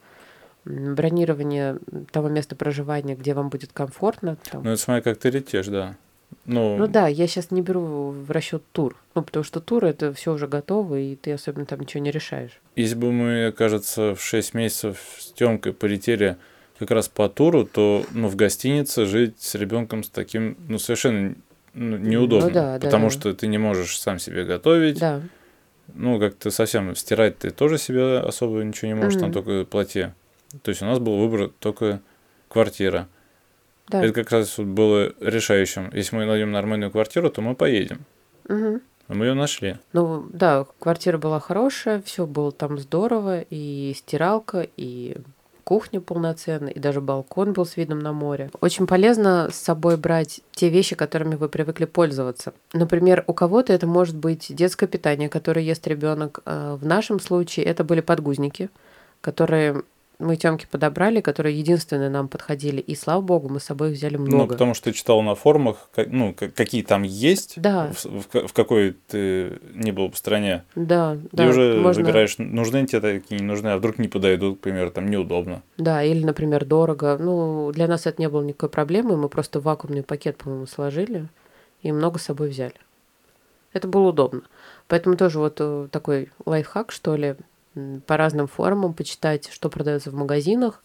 бронирование 0.66 1.80
того 2.12 2.28
места 2.28 2.58
проживания, 2.58 3.16
где 3.16 3.34
вам 3.34 3.48
будет 3.48 3.72
комфортно. 3.72 4.36
там. 4.52 4.62
Ну, 4.66 4.72
это 4.72 4.82
смотри, 4.82 5.04
как 5.04 5.18
ты 5.20 5.30
летишь, 5.30 5.68
да. 5.68 5.96
Ну, 6.44 6.76
Ну 6.76 6.88
да, 6.88 7.08
я 7.08 7.26
сейчас 7.28 7.50
не 7.50 7.62
беру 7.62 8.10
в 8.10 8.30
расчет 8.30 8.64
тур. 8.74 8.98
Ну, 9.16 9.22
потому 9.24 9.46
что 9.46 9.62
тур 9.62 9.86
это 9.86 10.12
все 10.12 10.34
уже 10.34 10.50
готово, 10.50 11.00
и 11.00 11.16
ты 11.16 11.32
особенно 11.32 11.66
там 11.66 11.80
ничего 11.80 12.04
не 12.04 12.12
решаешь. 12.12 12.60
если 12.76 12.96
бы 12.96 13.14
мы, 13.14 13.54
кажется, 13.58 14.16
в 14.16 14.22
6 14.22 14.54
месяцев 14.54 14.98
с 15.18 15.32
Тёмкой 15.32 15.72
полетели 15.72 16.36
как 16.82 16.92
раз 16.92 17.08
по 17.08 17.30
туру, 17.30 17.64
то 17.66 18.04
ну, 18.12 18.28
в 18.28 18.36
гостинице 18.36 19.06
жить 19.06 19.40
с 19.40 19.54
ребенком 19.54 20.04
с 20.04 20.10
таким, 20.10 20.58
ну, 20.68 20.80
совершенно 20.80 21.36
ну, 21.76 21.98
неудобно. 21.98 22.48
Ну 22.48 22.54
да, 22.54 22.80
да. 22.80 22.86
потому 22.86 23.12
что 23.12 23.34
ты 23.34 23.46
не 23.46 23.60
можешь 23.60 24.00
сам 24.00 24.18
себе 24.18 24.44
готовить. 24.44 25.00
Да. 25.00 25.22
Ну, 25.94 26.20
как-то 26.20 26.50
совсем 26.50 26.96
стирать 26.96 27.38
ты 27.38 27.52
тоже 27.52 27.78
себе 27.78 28.18
особо 28.18 28.64
ничего 28.64 28.88
не 28.88 28.96
можешь, 28.96 29.20
там 29.20 29.30
Мгм. 29.30 29.34
только 29.34 29.66
платье. 29.66 30.16
То 30.64 30.70
есть 30.70 30.82
у 30.82 30.86
нас 30.86 30.98
был 30.98 31.18
выбор 31.18 31.52
только 31.60 32.02
квартира. 32.48 33.08
Да. 33.88 34.04
Это 34.04 34.14
как 34.14 34.32
раз 34.32 34.58
вот 34.58 34.68
было 34.68 35.14
решающим. 35.20 35.92
Если 35.94 36.16
мы 36.16 36.26
найдем 36.26 36.52
нормальную 36.52 36.92
квартиру, 36.92 37.30
то 37.30 37.42
мы 37.42 37.54
поедем. 37.54 38.06
А 38.50 39.14
мы 39.14 39.26
ее 39.26 39.34
нашли. 39.34 39.78
Ну 39.92 40.26
да, 40.32 40.66
квартира 40.80 41.18
была 41.18 41.40
хорошая, 41.40 42.02
все 42.02 42.26
было 42.26 42.52
там 42.52 42.80
здорово, 42.80 43.42
и 43.42 43.94
стиралка, 43.96 44.66
и 44.78 45.18
кухня 45.72 46.02
полноценная, 46.02 46.74
и 46.74 46.80
даже 46.80 47.00
балкон 47.00 47.54
был 47.54 47.66
с 47.66 47.78
видом 47.78 48.00
на 48.00 48.12
море. 48.12 48.52
Очень 48.60 48.88
полезно 48.88 49.48
с 49.50 49.56
собой 49.56 49.96
брать 49.96 50.42
те 50.52 50.68
вещи, 50.68 50.98
которыми 50.98 51.36
вы 51.36 51.48
привыкли 51.48 51.86
пользоваться. 51.86 52.52
Например, 52.74 53.24
у 53.26 53.34
кого-то 53.34 53.72
это 53.72 53.88
может 53.88 54.18
быть 54.18 54.54
детское 54.54 54.88
питание, 54.88 55.30
которое 55.30 55.64
ест 55.64 55.88
ребенок. 55.88 56.42
В 56.46 56.86
нашем 56.86 57.22
случае 57.22 57.68
это 57.68 57.86
были 57.86 58.02
подгузники, 58.02 58.70
которые 59.22 59.84
мы 60.22 60.36
Тёмке 60.38 60.68
подобрали, 60.68 61.20
которые 61.22 61.58
единственные 61.58 62.10
нам 62.10 62.28
подходили. 62.28 62.80
И 62.80 62.96
слава 62.96 63.22
богу, 63.22 63.50
мы 63.50 63.60
с 63.60 63.64
собой 63.66 63.92
взяли 63.92 64.16
Ну, 64.18 64.26
много. 64.26 64.54
потому 64.54 64.74
что 64.74 64.86
ты 64.86 64.94
читал 64.98 65.22
на 65.22 65.36
форумах, 65.36 65.90
ну, 66.08 66.34
какие 66.34 66.84
там 66.84 67.04
есть, 67.04 67.54
Да. 67.60 67.92
в, 67.94 68.06
в- 68.06 68.48
в 68.48 68.54
какой 68.54 68.96
ты 69.08 69.60
не 69.74 69.92
был 69.92 70.10
в 70.12 70.18
стране. 70.18 70.64
Да, 70.76 71.16
Ты 71.16 71.30
да. 71.38 71.48
уже 71.48 71.80
можно- 71.80 72.04
выбираешь, 72.04 72.38
нужны 72.38 72.86
тебе 72.86 73.02
такие, 73.02 73.40
не 73.42 73.46
нужны, 73.46 73.70
а 73.70 73.78
вдруг 73.78 73.98
не 74.00 74.08
подойдут, 74.08 74.60
к 74.60 74.62
примеру, 74.62 74.92
там 74.92 75.10
неудобно. 75.10 75.64
Да, 75.78 76.04
или, 76.04 76.24
например, 76.24 76.64
дорого. 76.66 77.18
Ну, 77.20 77.72
для 77.74 77.88
нас 77.88 78.06
это 78.06 78.22
не 78.22 78.30
было 78.30 78.42
никакой 78.44 78.70
проблемы. 78.70 79.18
Мы 79.18 79.28
просто 79.30 79.60
вакуумный 79.60 80.04
пакет, 80.04 80.38
по-моему, 80.38 80.68
сложили 80.68 81.28
и 81.82 81.92
много 81.92 82.20
с 82.20 82.24
собой 82.24 82.50
взяли. 82.50 82.76
Это 83.74 83.88
было 83.88 84.10
удобно. 84.10 84.42
Поэтому 84.88 85.16
тоже 85.16 85.40
вот 85.40 85.56
э, 85.60 85.88
такой 85.92 86.30
лайфхак, 86.46 86.92
что 86.92 87.16
ли, 87.16 87.36
по 88.06 88.18
разным 88.18 88.48
форумам 88.48 88.94
почитать, 88.94 89.50
что 89.52 89.70
продается 89.70 90.12
в 90.12 90.14
магазинах, 90.14 90.84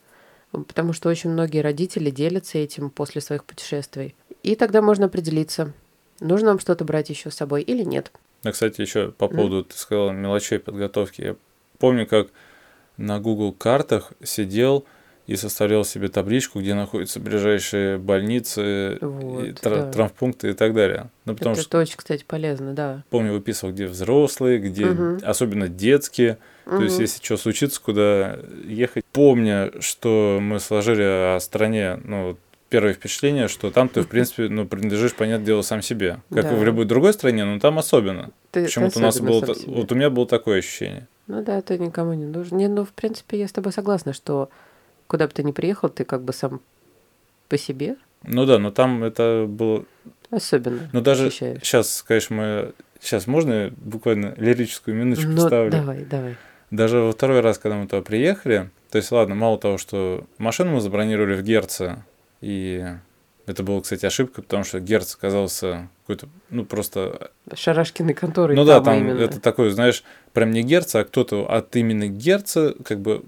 потому 0.53 0.93
что 0.93 1.09
очень 1.09 1.31
многие 1.31 1.61
родители 1.61 2.11
делятся 2.11 2.59
этим 2.59 2.91
после 2.91 3.21
своих 3.21 3.45
путешествий. 3.45 4.15
И 4.43 4.55
тогда 4.55 4.83
можно 4.83 5.07
определиться, 5.07 5.73
нужно 6.21 6.49
нам 6.49 6.61
что-то 6.61 6.85
брать 6.85 7.11
еще 7.11 7.31
с 7.31 7.35
собой 7.35 7.63
или 7.63 7.83
нет. 7.83 8.13
А, 8.45 8.53
кстати, 8.53 8.81
еще 8.81 9.11
по 9.11 9.29
поводу, 9.29 9.65
ты 9.65 9.77
сказала, 9.77 10.13
мелочей 10.13 10.59
подготовки. 10.59 11.21
Я 11.21 11.37
помню, 11.79 12.07
как 12.07 12.29
на 12.97 13.19
Google 13.19 13.53
картах 13.53 14.13
сидел 14.23 14.85
и 15.27 15.37
составлял 15.37 15.85
себе 15.85 16.09
табличку, 16.09 16.61
где 16.61 16.75
находятся 16.75 17.19
ближайшие 17.21 17.99
больницы, 17.99 18.99
и 19.01 19.05
Вот, 19.05 19.61
тра- 19.61 19.77
да. 19.77 19.91
травмпункты 19.93 20.51
и 20.51 20.53
так 20.53 20.73
далее. 20.75 21.11
Ну, 21.25 21.35
потому 21.35 21.55
это, 21.55 21.63
что, 21.63 21.69
это 21.79 21.79
очень, 21.83 21.97
кстати, 21.97 22.25
полезно, 22.27 22.73
да. 22.75 23.03
помню, 23.11 23.33
выписывал, 23.33 23.73
где 23.73 23.87
взрослые, 23.87 24.59
где 24.59 24.87
Мгм. 24.87 25.21
особенно 25.25 25.69
детские. 25.69 26.39
То 26.65 26.83
есть, 26.83 26.99
если 26.99 27.23
что 27.25 27.37
случится, 27.37 27.81
куда 27.81 28.39
ехать. 28.67 29.05
Помня, 29.13 29.71
что 29.81 30.39
мы 30.41 30.59
сложили 30.59 31.37
о 31.37 31.39
стране, 31.41 32.01
ну, 32.03 32.37
первое 32.69 32.93
впечатление, 32.93 33.47
что 33.47 33.71
там 33.71 33.89
ты, 33.89 34.03
в 34.03 34.09
принципе, 34.09 34.49
ну, 34.49 34.67
принадлежишь, 34.67 35.15
понятное 35.15 35.47
дело, 35.47 35.63
сам 35.63 35.81
себе. 35.83 36.19
Как 36.31 36.45
и 36.47 36.49
Да. 36.49 36.55
в 36.57 36.65
любой 36.65 36.85
другой 36.85 37.13
стране, 37.13 37.45
но 37.45 37.61
там 37.61 37.79
особенно. 37.79 38.31
Ты- 38.51 38.65
Почему-то 38.65 38.99
у 38.99 39.03
нас 39.03 39.21
было, 39.21 39.45
вот 39.67 39.93
у 39.93 39.95
меня 39.95 40.11
было 40.11 40.27
такое 40.27 40.59
ощущение. 40.59 41.07
Ну 41.29 41.43
да, 41.45 41.61
ты 41.63 41.79
никому 41.79 42.15
не 42.15 42.25
нужен. 42.27 42.57
Не, 42.59 42.67
ну, 42.69 42.85
в 42.85 42.91
принципе, 42.93 43.39
я 43.39 43.47
с 43.49 43.53
тобой 43.53 43.73
согласна, 43.73 44.13
что 44.13 44.49
куда 45.07 45.27
бы 45.27 45.33
ты 45.33 45.43
ни 45.43 45.53
приехал, 45.53 45.89
ты 45.89 46.05
как 46.05 46.23
бы 46.23 46.33
сам 46.33 46.61
по 47.49 47.57
себе 47.59 47.97
Ну 48.25 48.45
да, 48.47 48.59
но 48.59 48.71
там 48.71 49.05
это 49.05 49.47
было... 49.49 49.85
особенно 50.31 50.89
Ну 50.93 51.01
даже 51.01 51.27
ощущаешь. 51.29 51.61
сейчас, 51.63 52.03
конечно, 52.03 52.37
мы... 52.37 52.73
Сейчас 53.01 53.27
можно 53.27 53.71
буквально 53.77 54.35
лирическую 54.37 54.97
минуточку 54.97 55.31
Ну, 55.31 55.37
вставлю? 55.37 55.71
давай, 55.71 56.05
давай. 56.05 56.37
Даже 56.71 56.99
во 56.99 57.13
второй 57.13 57.41
раз, 57.41 57.59
когда 57.59 57.77
мы 57.77 57.87
туда 57.87 58.03
приехали, 58.03 58.71
то 58.91 58.97
есть, 58.99 59.13
ладно, 59.13 59.35
мало 59.35 59.59
того, 59.59 59.79
что 59.79 60.27
машину 60.39 60.73
мы 60.73 60.81
забронировали 60.81 61.37
в 61.37 61.43
Герце, 61.45 62.03
и 62.41 62.85
это 63.47 63.63
была, 63.63 63.81
кстати, 63.81 64.05
ошибка, 64.07 64.43
потому 64.43 64.65
что 64.65 64.81
Герц 64.81 65.15
оказался 65.15 65.89
какой-то, 66.03 66.29
ну, 66.51 66.65
просто... 66.65 67.31
Шарашкины 67.55 68.15
конторы. 68.15 68.57
ну 68.57 68.65
да, 68.65 68.81
там 68.81 68.99
именно. 68.99 69.21
это 69.21 69.41
такой, 69.41 69.71
знаешь, 69.71 70.03
прям 70.33 70.51
не 70.51 70.63
Герца, 70.63 71.01
а 71.01 71.05
кто-то 71.05 71.49
от 71.49 71.77
имени 71.77 72.09
Герца, 72.09 72.75
как 72.85 72.99
бы, 73.01 73.23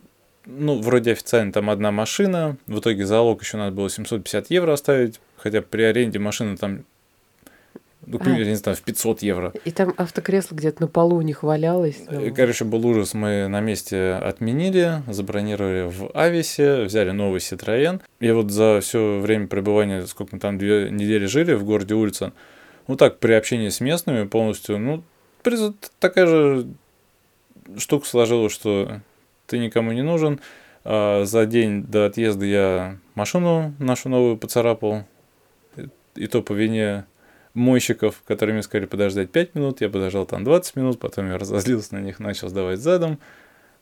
ну, 0.49 0.81
вроде 0.81 1.13
официально 1.13 1.53
там 1.53 1.69
одна 1.69 1.93
машина, 1.93 2.57
в 2.67 2.79
итоге 2.79 3.05
залог 3.05 3.43
еще 3.43 3.59
надо 3.59 3.77
было 3.77 3.91
750 3.91 4.51
евро 4.51 4.73
оставить, 4.73 5.21
хотя 5.37 5.61
при 5.61 5.83
аренде 5.83 6.19
машины 6.19 6.57
там, 6.57 6.85
ну, 8.07 8.19
примеру, 8.19 8.45
я 8.45 8.51
не 8.51 8.57
знаю, 8.57 8.77
в 8.77 8.81
500 8.81 9.23
евро. 9.23 9.53
И 9.67 9.71
там 9.71 9.93
автокресло 9.99 10.55
где-то 10.55 10.83
на 10.83 10.89
полу 10.89 11.17
у 11.17 11.21
них 11.21 11.43
валялось. 11.43 11.99
Э, 12.09 12.19
ну, 12.19 12.35
Короче, 12.35 12.65
был 12.65 12.87
ужас. 12.87 13.13
Мы 13.13 13.47
на 13.49 13.61
месте 13.61 14.13
отменили, 14.13 15.03
забронировали 15.07 15.91
в 15.91 16.11
Ависе, 16.17 16.85
взяли 16.85 17.11
новый 17.11 17.41
Citroёn. 17.41 18.01
И 18.21 18.31
вот 18.31 18.51
за 18.51 18.81
все 18.81 19.19
время 19.19 19.49
пребывания, 19.49 20.07
сколько 20.07 20.37
мы 20.37 20.41
там, 20.41 20.57
две 20.57 20.89
недели 20.91 21.27
жили 21.27 21.53
в 21.53 21.65
городе 21.65 21.95
Ульцен, 21.95 22.33
ну 22.87 22.97
так, 22.97 23.19
при 23.19 23.35
общении 23.35 23.69
с 23.69 23.81
местными 23.81 24.27
полностью, 24.27 24.79
ну, 24.79 25.05
такая 25.99 26.27
же 26.27 26.67
штука 27.77 28.07
сложилась, 28.07 28.53
что 28.53 29.03
ты 29.49 29.59
никому 29.59 29.93
не 29.93 30.03
нужен. 30.03 30.41
А 30.85 31.25
за 31.25 31.47
день 31.47 31.83
до 31.83 32.07
отъезда 32.07 32.45
я 32.47 32.97
машину 33.15 33.75
нашу 33.79 34.09
новую 34.09 34.37
поцарапал. 34.37 35.05
И- 36.15 36.27
то 36.27 36.43
по 36.43 36.53
вине 36.53 37.05
мойщиков, 37.55 38.23
которые 38.27 38.55
мне 38.55 38.63
сказали 38.63 38.87
подождать 38.87 39.31
5 39.31 39.55
минут, 39.55 39.81
я 39.81 39.89
подождал 39.89 40.27
там 40.27 40.45
20 40.45 40.77
минут, 40.77 41.01
потом 41.01 41.29
я 41.29 41.39
разозлился 41.39 41.95
на 41.95 42.01
них, 42.01 42.21
начал 42.21 42.49
сдавать 42.49 42.81
задом, 42.81 43.19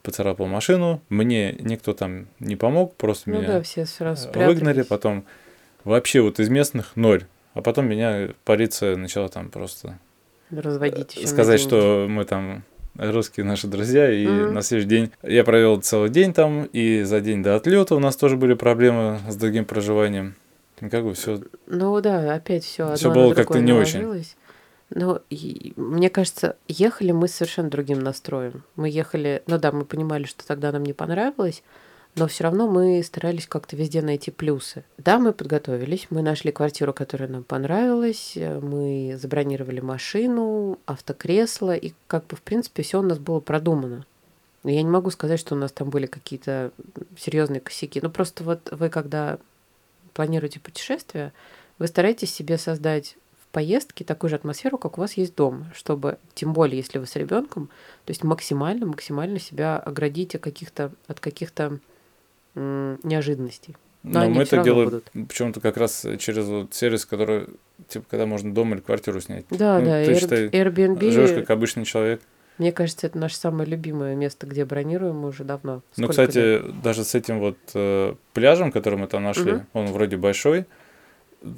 поцарапал 0.03 0.47
машину. 0.47 1.03
Мне 1.09 1.53
никто 1.53 1.93
там 1.93 2.27
не 2.39 2.57
помог, 2.57 2.95
просто 2.95 3.31
Ну 3.31 3.39
меня 3.39 3.47
да, 3.49 3.63
все 3.63 3.85
сразу 3.87 4.31
э, 4.33 4.47
выгнали, 4.47 4.83
потом 4.83 5.25
вообще 5.85 6.21
вот 6.21 6.41
из 6.41 6.49
местных 6.49 6.97
ноль. 6.97 7.25
А 7.55 7.63
потом 7.63 7.89
меня 7.89 8.31
полиция 8.45 8.97
начала 8.97 9.29
там 9.29 9.49
просто 9.51 9.99
Разводить 10.51 11.17
еще 11.17 11.27
сказать, 11.27 11.61
что 11.61 12.07
мы 12.09 12.25
там 12.25 12.63
русские 12.99 13.45
наши 13.47 13.67
друзья, 13.67 14.11
и 14.11 14.27
Мгм. 14.27 14.55
на 14.55 14.63
следующий 14.63 14.89
день 14.89 15.11
я 15.23 15.45
провел 15.45 15.81
целый 15.81 16.11
день 16.11 16.33
там, 16.33 16.65
и 16.73 17.03
за 17.03 17.21
день 17.21 17.43
до 17.43 17.57
отлета 17.57 17.95
у 17.95 17.99
нас 17.99 18.17
тоже 18.17 18.37
были 18.37 18.55
проблемы 18.55 19.19
с 19.29 19.37
другим 19.37 19.65
проживанием. 19.65 20.35
И 20.81 20.89
как 20.89 21.05
бы 21.05 21.15
все 21.15 21.41
Ну 21.67 22.01
да, 22.01 22.35
опять 22.35 22.65
все 22.65 22.95
Всё 22.97 23.13
было 23.13 23.35
как-то 23.35 23.59
не 23.61 23.73
очень. 23.73 24.25
И- 25.31 25.73
мне 25.77 26.11
кажется, 26.11 26.57
ехали 26.69 27.11
мы 27.13 27.29
с 27.29 27.35
совершенно 27.35 27.71
другим 27.71 28.01
настроем. 28.01 28.63
Мы 28.77 28.89
ехали, 28.89 29.43
ну 29.47 29.59
да, 29.59 29.73
мы 29.73 29.85
понимали, 29.85 30.25
что 30.25 30.47
тогда 30.47 30.71
нам 30.71 30.85
не 30.85 30.93
понравилось, 30.93 31.63
но 32.17 32.27
все 32.29 32.45
равно 32.45 32.67
мы 32.67 33.03
старались 33.03 33.47
как-то 33.47 33.77
везде 33.77 34.01
найти 34.01 34.31
плюсы. 34.31 34.85
Да, 34.97 35.19
мы 35.19 35.33
подготовились, 35.33 36.07
мы 36.09 36.23
нашли 36.23 36.51
квартиру, 36.51 36.95
которая 36.95 37.29
нам 37.29 37.45
понравилась, 37.45 38.33
э, 38.37 38.59
мы 38.59 39.19
забронировали 39.21 39.81
машину, 39.81 40.79
автокресло, 40.87 41.77
и 41.77 41.93
как 42.07 42.27
бы 42.27 42.37
в 42.37 42.43
принципе 42.43 42.83
все 42.83 43.01
у 43.01 43.03
нас 43.03 43.19
было 43.19 43.41
продумано. 43.41 44.07
Но 44.63 44.71
Я 44.71 44.83
не 44.83 44.89
могу 44.89 45.11
сказать, 45.11 45.39
что 45.39 45.55
у 45.55 45.59
нас 45.59 45.73
там 45.73 45.91
были 45.91 46.07
какие-то 46.07 46.73
серьезные 47.19 47.61
косяки. 47.61 48.01
Ну 48.03 48.11
просто 48.11 48.43
вот 48.45 48.69
вы 48.73 48.89
когда 48.89 49.39
планируете 50.15 50.59
путешествие, 50.59 51.35
вы 51.79 51.87
стараетесь 51.87 52.33
себе 52.33 52.57
создать 52.57 53.17
в 53.39 53.47
поездке 53.53 54.05
такую 54.05 54.31
же 54.31 54.37
атмосферу, 54.37 54.79
как 54.79 54.97
у 54.97 55.03
вас 55.03 55.13
есть 55.13 55.37
дома, 55.37 55.71
чтобы, 55.75 56.19
тем 56.35 56.55
более, 56.55 56.79
если 56.79 56.99
вы 56.99 57.07
с 57.07 57.15
ребенком, 57.15 57.67
то 58.07 58.11
есть 58.11 58.25
максимально, 58.25 58.87
максимально 58.87 59.39
себя 59.39 59.79
оградить 59.79 60.35
от 60.35 60.43
каких-то, 60.43 60.91
от 61.07 61.21
каких-то 61.21 61.79
неожиданностей. 62.57 63.77
Но 64.03 64.21
Но 64.25 64.31
мы 64.31 64.43
это 64.43 64.63
делаем 64.63 65.03
почему-то 65.29 65.61
как 65.61 65.77
раз 65.77 66.07
через 66.19 66.45
вот 66.47 66.73
сервис, 66.75 67.05
который, 67.07 67.47
типа, 67.89 68.05
когда 68.09 68.25
можно 68.27 68.55
дома 68.55 68.75
или 68.77 68.81
квартиру 68.81 69.21
снять. 69.21 69.45
Да, 69.51 69.79
Ну, 69.81 69.85
да, 69.87 70.05
ты 70.05 70.13
Air- 70.13 70.21
считай, 70.21 70.47
Airbnb, 70.49 71.11
Живешь 71.11 71.33
как 71.33 71.51
обычный 71.51 71.85
человек. 71.85 72.21
мне 72.59 72.71
кажется, 72.71 73.09
это 73.09 73.19
наше 73.19 73.37
самое 73.37 73.69
любимое 73.69 74.15
место, 74.15 74.47
где 74.47 74.65
бронируем 74.65 75.17
мы 75.17 75.29
уже 75.29 75.43
давно. 75.43 75.83
Ну, 75.97 76.05
Сколько 76.05 76.11
кстати, 76.13 76.39
лет? 76.39 76.83
даже 76.83 77.03
с 77.05 77.15
этим 77.17 77.41
вот 77.41 77.59
э, 77.75 78.15
пляжем, 78.33 78.71
который 78.71 78.97
мы 78.99 79.09
там 79.09 79.25
нашли, 79.25 79.53
Мгм. 79.55 79.67
он 79.73 79.87
вроде 79.87 80.17
большой, 80.17 80.67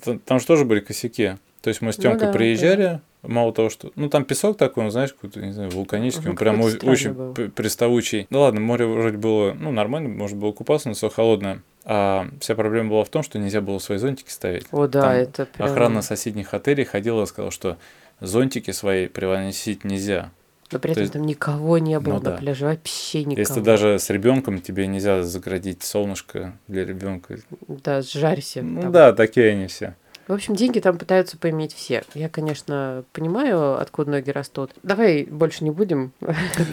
т- 0.05 0.19
там 0.25 0.41
же 0.41 0.47
тоже 0.47 0.65
были 0.65 0.81
косяки. 0.81 1.37
То 1.61 1.69
есть 1.69 1.81
мы 1.81 1.93
с 1.93 1.97
Ну 1.99 2.03
Тёмкой 2.05 2.29
да, 2.29 2.33
приезжали, 2.33 3.01
мало 3.23 3.53
того, 3.53 3.69
что... 3.69 3.91
Ну, 3.97 4.09
там 4.09 4.25
песок 4.25 4.57
такой, 4.57 4.85
он, 4.85 4.91
знаешь, 4.91 5.13
какой-то, 5.13 5.41
не 5.41 5.53
знаю, 5.53 5.71
вулканический, 5.71 6.25
Ну, 6.27 6.31
он 6.31 6.37
прям 6.37 6.61
очень 6.61 7.13
был. 7.13 7.35
приставучий. 7.51 8.27
Ну 8.31 8.41
ладно, 8.41 8.61
море 8.61 8.87
вроде 8.87 9.17
было, 9.17 9.55
ну, 9.55 9.73
нормально, 9.73 10.09
можно 10.09 10.39
было 10.39 10.53
купаться, 10.53 10.89
но 10.89 10.95
все 10.95 11.09
холодное. 11.11 11.63
А 11.85 12.29
вся 12.41 12.55
проблема 12.55 12.91
была 12.91 13.05
в 13.05 13.09
том, 13.09 13.23
что 13.23 13.39
нельзя 13.39 13.61
было 13.61 13.79
свои 13.79 13.99
зонтики 13.99 14.31
ставить. 14.31 14.67
О, 14.71 14.87
да, 14.87 15.03
Там 15.03 15.11
это 15.13 15.47
прям... 15.47 15.69
Охрана 15.71 16.03
соседних 16.03 16.55
отелей 16.55 16.85
ходила 16.85 17.23
и 17.25 17.27
сказала, 17.27 17.51
что 17.51 17.77
зонтики 18.21 18.71
свои 18.73 19.07
привносить 19.09 19.85
нельзя. 19.85 20.31
Но 20.71 20.79
при 20.79 20.89
то 20.89 20.93
этом 20.93 21.03
есть- 21.03 21.13
там 21.15 21.23
никого 21.27 21.79
не 21.79 21.99
было 21.99 22.15
Ну 22.15 22.19
на 22.21 22.31
да. 22.33 22.37
пляже, 22.37 22.67
вообще 22.67 23.21
никого. 23.21 23.39
Если 23.41 23.61
даже 23.61 23.99
с 23.99 24.11
ребенком 24.11 24.61
тебе 24.61 24.87
нельзя 24.87 25.23
заградить 25.23 25.83
солнышко 25.83 26.53
для 26.69 26.85
ребенка. 26.85 27.39
Да, 27.69 28.03
сжарься. 28.03 28.61
Ну 28.63 28.83
там. 28.83 28.93
да, 28.93 29.13
такие 29.15 29.53
они 29.53 29.67
все. 29.67 29.95
В 30.29 30.33
общем, 30.35 30.55
деньги 30.55 30.79
там 30.79 30.99
пытаются 30.99 31.39
поиметь 31.39 31.73
все. 31.75 32.05
Я, 32.15 32.29
конечно, 32.29 33.03
понимаю, 33.13 33.81
откуда 33.81 34.11
ноги 34.11 34.31
растут. 34.31 34.73
Давай 34.83 35.25
больше 35.25 35.65
не 35.65 35.71
будем. 35.71 36.13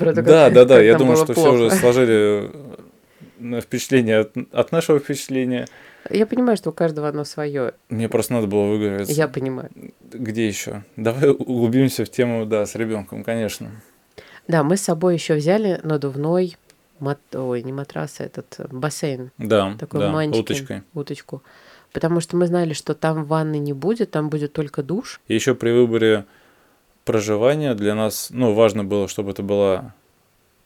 Да, 0.02 0.50
да, 0.50 0.66
да. 0.66 0.82
Я 0.82 0.98
думаю, 0.98 1.16
что 1.16 1.34
все 1.34 1.54
уже 1.54 1.72
сложили 1.72 2.52
э, 3.40 3.62
впечатление 3.62 4.20
от, 4.20 4.34
от 4.52 4.72
нашего 4.72 5.00
впечатления. 5.00 5.68
Я 6.10 6.28
понимаю, 6.28 6.58
что 6.58 6.70
у 6.70 6.74
каждого 6.74 7.08
оно 7.08 7.24
свое. 7.24 7.74
Мне 7.90 8.10
просто 8.10 8.34
надо 8.34 8.48
было 8.48 8.64
выговориться. 8.68 9.14
Я 9.14 9.28
понимаю. 9.28 9.70
Где 10.12 10.48
еще? 10.48 10.84
Давай 10.98 11.30
углубимся 11.30 12.06
в 12.06 12.10
тему, 12.10 12.46
да, 12.46 12.66
с 12.66 12.76
ребенком, 12.76 13.24
конечно. 13.24 13.72
Да, 14.48 14.64
мы 14.64 14.78
с 14.78 14.82
собой 14.82 15.16
еще 15.16 15.36
взяли 15.36 15.80
надувной 15.84 16.58
мат... 17.00 17.20
ой, 17.34 17.64
не 17.64 17.74
матрас, 17.74 18.20
а 18.20 18.26
этот 18.26 18.56
э, 18.60 18.68
бассейн, 18.70 19.32
Да, 19.38 19.76
такой 19.80 20.02
да, 20.02 20.12
манечкин, 20.12 20.42
уточкой. 20.42 20.82
уточку. 20.94 21.44
Потому 21.96 22.20
что 22.20 22.36
мы 22.36 22.46
знали, 22.48 22.74
что 22.74 22.94
там 22.94 23.24
ванны 23.24 23.58
не 23.58 23.72
будет, 23.72 24.12
там 24.12 24.28
будет 24.28 24.52
только 24.52 24.84
душ. 24.84 25.22
И 25.30 25.34
еще 25.34 25.56
при 25.56 25.70
выборе 25.72 26.26
проживания 27.06 27.74
для 27.74 27.96
нас, 27.96 28.28
ну, 28.32 28.54
важно 28.54 28.84
было, 28.84 29.08
чтобы 29.08 29.32
это 29.32 29.44
была, 29.44 29.94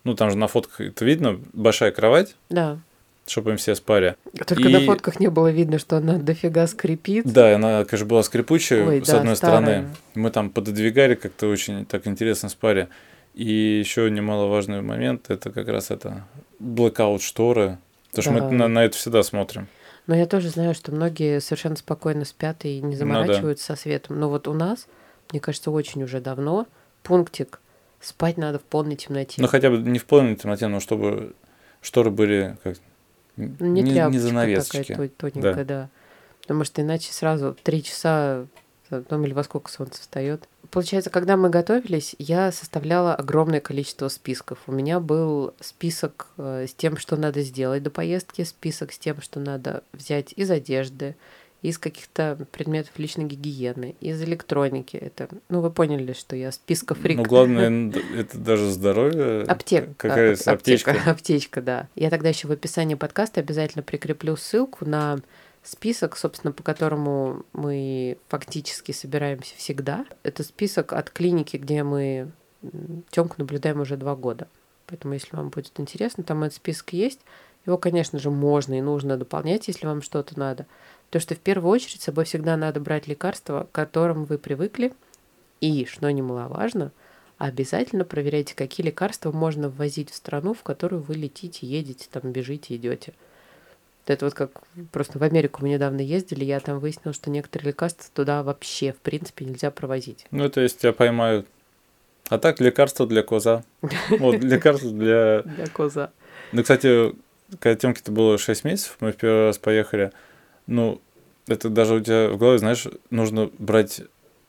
ну, 0.06 0.16
там 0.16 0.32
же 0.32 0.38
на 0.38 0.48
фотках 0.48 0.82
это 0.82 1.06
видно, 1.06 1.40
большая 1.54 1.92
кровать, 1.92 2.36
Да. 2.50 2.80
чтобы 3.28 3.52
им 3.52 3.58
все 3.58 3.76
спали. 3.76 4.16
Только 4.48 4.70
на 4.70 4.78
И- 4.78 4.86
фотках 4.88 5.20
не 5.20 5.28
было 5.30 5.52
видно, 5.52 5.78
что 5.78 5.98
она 5.98 6.18
дофига 6.18 6.66
скрипит. 6.66 7.32
Да, 7.32 7.54
она, 7.54 7.86
конечно, 7.86 8.08
была 8.08 8.24
скрипучая 8.24 8.88
Ой, 8.88 9.06
с 9.06 9.08
да, 9.08 9.20
одной 9.20 9.36
старая. 9.36 9.62
стороны. 9.62 9.88
Мы 10.16 10.32
там 10.32 10.50
пододвигали 10.50 11.14
как-то 11.14 11.48
очень 11.48 11.86
так 11.86 12.08
интересно 12.08 12.50
спали. 12.50 12.88
И 13.36 13.46
еще 13.54 14.10
немаловажный 14.10 14.82
момент 14.82 15.30
это 15.30 15.52
как 15.52 15.68
раз 15.68 15.92
это 15.92 16.24
blackout 16.60 17.22
шторы. 17.22 17.78
Потому 18.10 18.24
что 18.24 18.34
Да. 18.34 18.50
мы 18.50 18.56
на, 18.58 18.68
на 18.68 18.84
это 18.86 18.98
всегда 18.98 19.22
смотрим. 19.22 19.68
Но 20.10 20.16
я 20.16 20.26
тоже 20.26 20.50
знаю, 20.50 20.74
что 20.74 20.92
многие 20.92 21.40
совершенно 21.40 21.76
спокойно 21.76 22.26
спят 22.26 22.66
и 22.66 22.82
не 22.82 22.82
Ну 22.82 22.92
да. 22.94 22.98
заморачиваются 22.98 23.64
со 23.64 23.76
светом. 23.76 24.20
Но 24.20 24.28
вот 24.28 24.48
у 24.48 24.54
нас, 24.54 24.88
мне 25.30 25.40
кажется, 25.40 25.70
очень 25.70 26.02
уже 26.02 26.20
давно 26.20 26.66
пунктик 27.04 27.62
спать 28.02 28.38
надо 28.38 28.58
в 28.58 28.64
полной 28.64 28.96
темноте. 28.96 29.40
Ну 29.40 29.48
хотя 29.48 29.70
бы 29.70 29.78
не 29.78 30.00
в 30.00 30.06
полной 30.06 30.36
темноте, 30.36 30.66
но 30.66 30.80
чтобы 30.80 31.36
шторы 31.82 32.10
были 32.10 32.58
как 32.64 32.78
не, 33.38 33.84
не, 33.84 33.92
не 34.10 34.18
занавесочки. 34.18 34.94
такая 34.94 35.10
тоненькая, 35.10 35.64
да. 35.64 35.90
Потому 36.42 36.64
что 36.64 36.82
иначе 36.82 37.14
сразу 37.14 37.56
три 37.62 37.84
часа, 37.84 38.48
ну 38.90 39.24
или 39.24 39.34
во 39.34 39.44
сколько 39.44 39.72
солнце 39.72 40.02
встает. 40.02 40.48
Получается, 40.72 41.10
когда 41.10 41.36
мы 41.36 41.50
готовились, 41.50 42.16
я 42.20 42.52
составляла 42.52 43.16
огромное 43.16 43.60
количество 43.60 44.08
списков. 44.08 44.60
У 44.68 44.72
меня 44.72 45.00
был 45.00 45.54
список 45.60 46.28
э, 46.38 46.68
с 46.68 46.74
тем, 46.74 46.98
что 46.98 47.16
надо 47.16 47.42
сделать 47.42 47.82
до 47.82 47.90
поездки, 47.90 48.44
список 48.44 48.92
с 48.92 49.00
тем, 49.00 49.22
что 49.22 49.40
надо 49.40 49.84
взять 49.94 50.34
из 50.36 50.52
одежды, 50.52 51.16
из 51.62 51.78
каких-то 51.78 52.38
предметов 52.52 52.92
личной 52.98 53.26
гигиены, 53.26 53.96
из 54.00 54.22
электроники. 54.22 54.96
Это, 54.96 55.28
ну, 55.50 55.62
вы 55.62 55.72
поняли, 55.72 56.14
что 56.14 56.36
я 56.36 56.52
спискофрик. 56.52 57.18
Ну, 57.18 57.24
главное, 57.24 57.92
это 58.16 58.38
даже 58.38 58.70
здоровье. 58.70 59.44
Аптек. 59.44 59.98
Какая 59.98 60.38
а, 60.46 60.52
аптечка. 60.52 60.96
Аптечка, 61.06 61.62
да. 61.62 61.88
Я 61.96 62.10
тогда 62.10 62.30
еще 62.30 62.48
в 62.48 62.52
описании 62.52 62.96
подкаста 62.96 63.42
обязательно 63.42 63.84
прикреплю 63.84 64.38
ссылку 64.38 64.86
на 64.86 65.20
список, 65.64 66.18
собственно, 66.18 66.52
по 66.52 66.64
которому 66.64 67.46
мы 67.54 68.18
фактически 68.28 68.92
собираемся 68.92 69.56
всегда. 69.56 70.06
Это 70.24 70.44
список 70.44 70.94
от 70.94 71.10
клиники, 71.10 71.58
где 71.58 71.84
мы 71.84 72.32
Тёмку 73.12 73.36
наблюдаем 73.38 73.80
уже 73.80 73.98
два 73.98 74.16
года. 74.16 74.48
Поэтому, 74.88 75.14
если 75.14 75.36
вам 75.36 75.50
будет 75.50 75.80
интересно, 75.80 76.24
там 76.24 76.44
этот 76.44 76.56
список 76.56 76.94
есть. 76.94 77.20
Его, 77.66 77.78
конечно 77.78 78.20
же, 78.20 78.32
можно 78.32 78.78
и 78.78 78.82
нужно 78.82 79.18
дополнять, 79.18 79.68
если 79.68 79.86
вам 79.86 80.02
что-то 80.02 80.38
надо. 80.40 80.66
То, 81.10 81.20
что 81.20 81.36
в 81.36 81.40
первую 81.40 81.72
очередь 81.72 82.02
с 82.02 82.06
собой 82.06 82.26
всегда 82.26 82.58
надо 82.58 82.80
брать 82.80 83.08
лекарства, 83.08 83.68
к 83.72 83.76
которым 83.76 84.26
вы 84.26 84.38
привыкли. 84.38 84.94
И, 85.62 85.86
что 85.86 86.10
немаловажно, 86.12 86.92
обязательно 87.38 88.06
проверяйте, 88.06 88.56
какие 88.56 88.86
лекарства 88.86 89.32
можно 89.32 89.70
ввозить 89.70 90.10
в 90.10 90.16
страну, 90.16 90.54
в 90.54 90.64
которую 90.64 91.02
вы 91.02 91.16
летите, 91.16 91.68
едете, 91.68 92.08
там 92.12 92.32
бежите, 92.32 92.76
идете. 92.76 93.14
Это 94.10 94.26
вот 94.26 94.34
как 94.34 94.64
просто 94.92 95.20
в 95.20 95.24
Америку 95.24 95.60
мы 95.62 95.70
недавно 95.70 96.02
ездили, 96.02 96.44
я 96.44 96.60
там 96.60 96.80
выяснила, 96.80 97.14
что 97.14 97.30
некоторые 97.30 97.68
лекарства 97.68 98.10
туда 98.12 98.42
вообще, 98.42 98.92
в 98.92 98.98
принципе, 98.98 99.46
нельзя 99.46 99.70
провозить. 99.70 100.26
Ну, 100.32 100.46
это 100.46 100.62
если 100.62 100.80
тебя 100.80 100.94
поймают. 100.94 101.48
А 102.28 102.40
так, 102.40 102.60
лекарство 102.60 103.06
для 103.06 103.22
коза. 103.22 103.64
Вот, 104.10 104.36
лекарство 104.44 104.90
для... 104.90 105.44
Для 105.44 105.68
коза. 105.68 106.12
Ну, 106.54 106.64
кстати, 106.64 107.14
когда 107.60 107.76
Тёмке-то 107.76 108.12
было 108.12 108.40
6 108.40 108.64
месяцев, 108.64 108.98
мы 109.00 109.12
в 109.12 109.16
первый 109.16 109.46
раз 109.46 109.60
поехали, 109.60 110.12
ну, 110.66 111.00
это 111.48 111.70
даже 111.70 111.94
у 111.94 112.00
тебя 112.00 112.30
в 112.30 112.38
голове, 112.38 112.58
знаешь, 112.58 112.88
нужно 113.12 113.52
брать, 113.60 114.02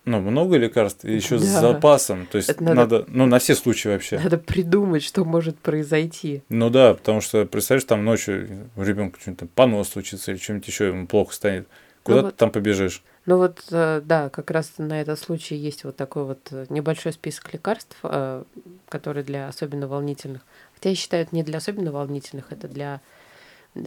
ну, 0.05 0.21
много 0.21 0.57
лекарств 0.57 1.05
и 1.05 1.15
еще 1.15 1.39
с 1.39 1.43
Да. 1.43 1.61
запасом. 1.61 2.27
То 2.27 2.37
есть 2.39 2.49
Это 2.49 2.63
надо... 2.65 2.75
надо- 2.81 3.05
ну, 3.09 3.27
на 3.27 3.39
все 3.39 3.55
случаи 3.55 3.89
вообще. 3.89 4.19
Надо 4.19 4.39
придумать, 4.39 5.03
что 5.03 5.25
может 5.25 5.59
произойти. 5.59 6.43
Ну 6.49 6.71
да, 6.71 6.95
потому 6.95 7.21
что, 7.21 7.45
представляешь, 7.47 7.85
там 7.85 8.05
ночью 8.05 8.69
у 8.77 8.83
ребенка 8.83 9.21
что-нибудь 9.21 9.41
там 9.41 9.49
понос 9.55 9.91
случится 9.91 10.33
или 10.33 10.39
что-нибудь 10.39 10.67
еще 10.69 10.89
ему 10.89 11.07
плохо 11.07 11.35
станет. 11.35 11.69
Куда 12.03 12.17
Ну 12.19 12.23
вот- 12.25 12.31
ты 12.33 12.37
там 12.39 12.51
побежишь? 12.51 13.03
Ну 13.27 13.37
вот, 13.37 13.63
э, 13.71 14.01
да, 14.03 14.31
как 14.31 14.51
раз 14.51 14.73
на 14.79 15.01
этот 15.03 15.19
случай 15.19 15.55
есть 15.55 15.85
вот 15.85 15.97
такой 15.97 16.25
вот 16.25 16.49
э, 16.51 16.65
небольшой 16.71 17.13
список 17.13 17.53
лекарств, 17.53 17.95
э, 18.03 18.43
которые 18.89 19.23
для 19.23 19.47
особенно 19.49 19.87
волнительных. 19.87 20.41
Хотя 20.75 20.89
я 20.89 20.95
считаю, 20.97 21.25
это 21.25 21.37
не 21.37 21.43
для 21.43 21.59
особенно 21.59 21.93
волнительных, 21.93 22.47
это 22.51 22.67
для 22.67 23.01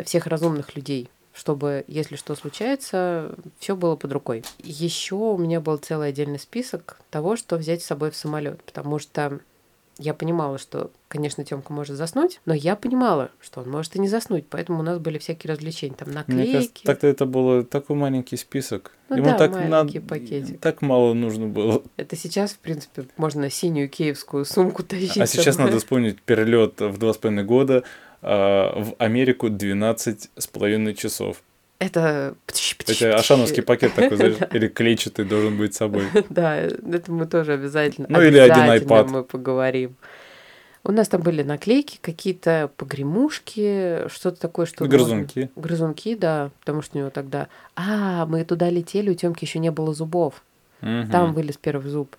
всех 0.05 0.27
разумных 0.27 0.75
людей, 0.75 1.09
чтобы, 1.33 1.83
если 1.87 2.15
что 2.15 2.35
случается, 2.35 3.35
все 3.59 3.75
было 3.75 3.95
под 3.95 4.11
рукой. 4.13 4.43
Еще 4.59 5.15
у 5.15 5.37
меня 5.37 5.59
был 5.59 5.77
целый 5.77 6.09
отдельный 6.09 6.39
список 6.39 6.99
того, 7.09 7.35
что 7.35 7.57
взять 7.57 7.81
с 7.81 7.87
собой 7.87 8.11
в 8.11 8.15
самолет, 8.15 8.61
потому 8.63 8.99
что 8.99 9.39
я 9.99 10.13
понимала, 10.13 10.57
что, 10.57 10.89
конечно, 11.07 11.45
Тёмка 11.45 11.71
может 11.71 11.97
заснуть, 11.97 12.41
но 12.45 12.53
я 12.53 12.75
понимала, 12.75 13.29
что 13.39 13.61
он 13.61 13.69
может 13.69 13.95
и 13.95 13.99
не 13.99 14.07
заснуть, 14.07 14.45
поэтому 14.49 14.79
у 14.79 14.83
нас 14.83 14.97
были 14.97 15.19
всякие 15.19 15.53
развлечения, 15.53 15.95
там 15.95 16.09
Мне 16.09 16.17
наклейки. 16.17 16.51
кажется, 16.51 16.83
так-то 16.83 17.07
это 17.07 17.25
было 17.25 17.63
такой 17.63 17.95
маленький 17.95 18.37
список. 18.37 18.91
Ну 19.09 19.17
Ему 19.17 19.25
да, 19.27 19.37
так 19.37 19.51
маленький 19.51 19.99
надо, 19.99 20.01
пакетик. 20.01 20.59
так 20.59 20.81
мало 20.81 21.13
нужно 21.13 21.47
было. 21.47 21.83
Это 21.97 22.15
сейчас, 22.15 22.51
в 22.53 22.59
принципе, 22.59 23.05
можно 23.17 23.49
синюю 23.49 23.87
киевскую 23.87 24.45
сумку 24.45 24.81
тащить. 24.83 25.17
А 25.17 25.27
сейчас 25.27 25.57
надо 25.57 25.77
вспомнить 25.77 26.19
перелет 26.21 26.79
в 26.81 26.97
два 26.97 27.13
с 27.13 27.17
половиной 27.17 27.43
года 27.43 27.83
а, 27.83 27.83
в 28.23 28.95
Америку 28.99 29.49
12 29.49 30.29
с 30.37 30.47
половиной 30.47 30.93
часов. 30.93 31.43
Это... 31.79 32.35
Это 32.87 33.15
ашановский 33.15 33.61
пакет 33.61 33.93
такой, 33.93 34.15
знаешь, 34.15 34.37
или 34.53 34.67
клетчатый 34.67 35.25
должен 35.25 35.57
быть 35.57 35.73
с 35.73 35.77
собой. 35.77 36.05
Да, 36.29 36.55
это 36.55 37.11
мы 37.11 37.25
тоже 37.25 37.53
обязательно. 37.53 38.07
Ну, 38.09 38.21
или 38.21 38.37
один 38.37 38.63
iPad. 38.63 39.09
мы 39.09 39.23
поговорим. 39.23 39.95
У 40.85 40.91
нас 40.91 41.07
там 41.07 41.21
были 41.21 41.43
наклейки, 41.43 41.97
какие-то 42.01 42.69
погремушки, 42.77 44.07
что-то 44.09 44.39
такое, 44.39 44.65
что... 44.65 44.83
можно- 44.83 44.97
Грызунки. 44.97 45.49
Грызунки, 45.55 46.15
да, 46.15 46.51
потому 46.59 46.81
что 46.81 46.97
у 46.97 46.99
него 47.01 47.09
тогда... 47.09 47.47
А, 47.75 48.25
мы 48.25 48.43
туда 48.43 48.69
летели, 48.69 49.09
у 49.09 49.13
Тёмки 49.13 49.45
еще 49.45 49.59
не 49.59 49.71
было 49.71 49.93
зубов. 49.93 50.43
Мгм. 50.81 51.09
Там 51.09 51.33
вылез 51.33 51.57
первый 51.57 51.89
зуб. 51.89 52.15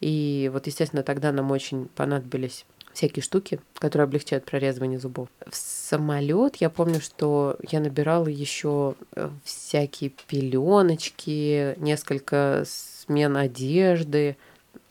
И 0.00 0.50
вот, 0.52 0.66
естественно, 0.66 1.02
тогда 1.02 1.32
нам 1.32 1.50
очень 1.50 1.88
понадобились 1.94 2.64
всякие 2.96 3.22
штуки, 3.22 3.60
которые 3.78 4.04
облегчают 4.04 4.46
прорезывание 4.46 4.98
зубов. 4.98 5.28
В 5.46 5.54
самолет 5.54 6.56
я 6.56 6.70
помню, 6.70 7.00
что 7.02 7.56
я 7.70 7.80
набирала 7.80 8.26
еще 8.26 8.94
э, 9.14 9.28
всякие 9.44 10.10
пеленочки, 10.26 11.74
несколько 11.78 12.64
смен 12.66 13.36
одежды. 13.36 14.36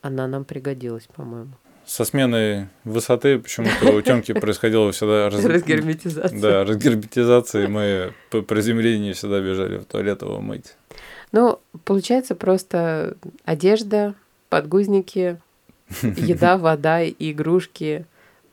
Она 0.01 0.27
нам 0.27 0.45
пригодилась, 0.45 1.07
по-моему. 1.15 1.51
Со 1.85 2.05
сменой 2.05 2.67
высоты 2.83 3.39
почему-то 3.39 3.91
у 3.91 4.01
Тёмки 4.01 4.33
происходило 4.39 4.91
всегда... 4.91 5.29
раз- 5.29 5.43
Разгерметизация. 5.43 6.39
Да, 6.41 6.63
разгерметизация, 6.63 7.65
и 7.65 7.67
мы 7.67 8.13
по 8.29 8.41
приземлении 8.43 9.13
всегда 9.13 9.39
бежали 9.41 9.77
в 9.77 9.85
туалет 9.85 10.21
его 10.21 10.39
мыть. 10.41 10.75
Ну, 11.31 11.59
получается 11.83 12.35
просто 12.35 13.17
одежда, 13.45 14.13
подгузники, 14.49 15.39
еда, 16.01 16.57
вода, 16.57 17.01
и 17.01 17.31
игрушки. 17.31 18.05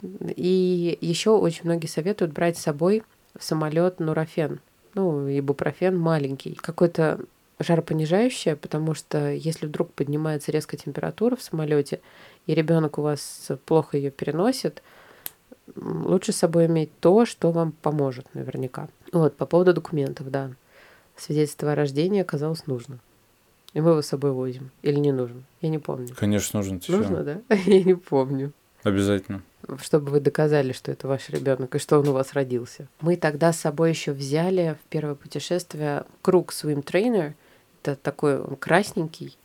И 0.02 0.98
еще 1.00 1.30
очень 1.30 1.62
многие 1.64 1.86
советуют 1.86 2.32
брать 2.32 2.58
с 2.58 2.62
собой 2.62 3.02
в 3.38 3.44
самолет 3.44 4.00
нурофен. 4.00 4.60
Ну, 4.94 5.28
ибупрофен 5.28 5.98
маленький. 5.98 6.54
Какой-то 6.54 7.20
жаропонижающее, 7.58 8.56
потому 8.56 8.94
что 8.94 9.30
если 9.30 9.66
вдруг 9.66 9.92
поднимается 9.92 10.52
резко 10.52 10.76
температура 10.76 11.36
в 11.36 11.42
самолете, 11.42 12.00
и 12.46 12.54
ребенок 12.54 12.98
у 12.98 13.02
вас 13.02 13.50
плохо 13.64 13.96
ее 13.96 14.10
переносит, 14.10 14.82
лучше 15.76 16.32
с 16.32 16.36
собой 16.36 16.66
иметь 16.66 16.90
то, 17.00 17.24
что 17.24 17.52
вам 17.52 17.72
поможет 17.72 18.26
наверняка. 18.34 18.88
Вот, 19.12 19.36
по 19.36 19.46
поводу 19.46 19.72
документов, 19.72 20.30
да. 20.30 20.50
Свидетельство 21.16 21.72
о 21.72 21.74
рождении 21.74 22.20
оказалось 22.20 22.66
нужно. 22.66 22.98
И 23.74 23.80
мы 23.80 23.90
его 23.90 24.02
с 24.02 24.06
собой 24.06 24.32
возим. 24.32 24.70
Или 24.82 24.96
не 24.96 25.12
нужно? 25.12 25.42
Я 25.61 25.68
не 25.70 25.78
помню. 25.78 26.08
Конечно, 26.14 26.61
нужно. 26.61 26.78
Ты 26.78 26.92
Нужно, 26.92 27.22
да? 27.24 27.40
Я 27.66 27.82
не 27.82 27.94
помню. 27.94 28.52
Обязательно. 28.82 29.42
Чтобы 29.80 30.11
вы 30.11 30.20
доказали, 30.20 30.72
что 30.72 30.90
это 30.90 31.06
ваш 31.08 31.30
ребенок 31.30 31.74
и 31.74 31.78
что 31.78 31.98
он 32.00 32.08
у 32.08 32.12
вас 32.12 32.32
родился. 32.32 32.88
Мы 33.00 33.16
тогда 33.16 33.52
с 33.52 33.61
собой 33.61 33.90
еще 33.90 34.12
взяли 34.12 34.76
в 34.85 34.88
первое 34.90 35.14
путешествие 35.14 36.04
круг 36.20 36.52
Swim 36.52 36.85
Trainer. 36.85 37.35
Это 37.82 37.96
такой 37.96 38.40
он 38.40 38.56
красненький. 38.56 39.37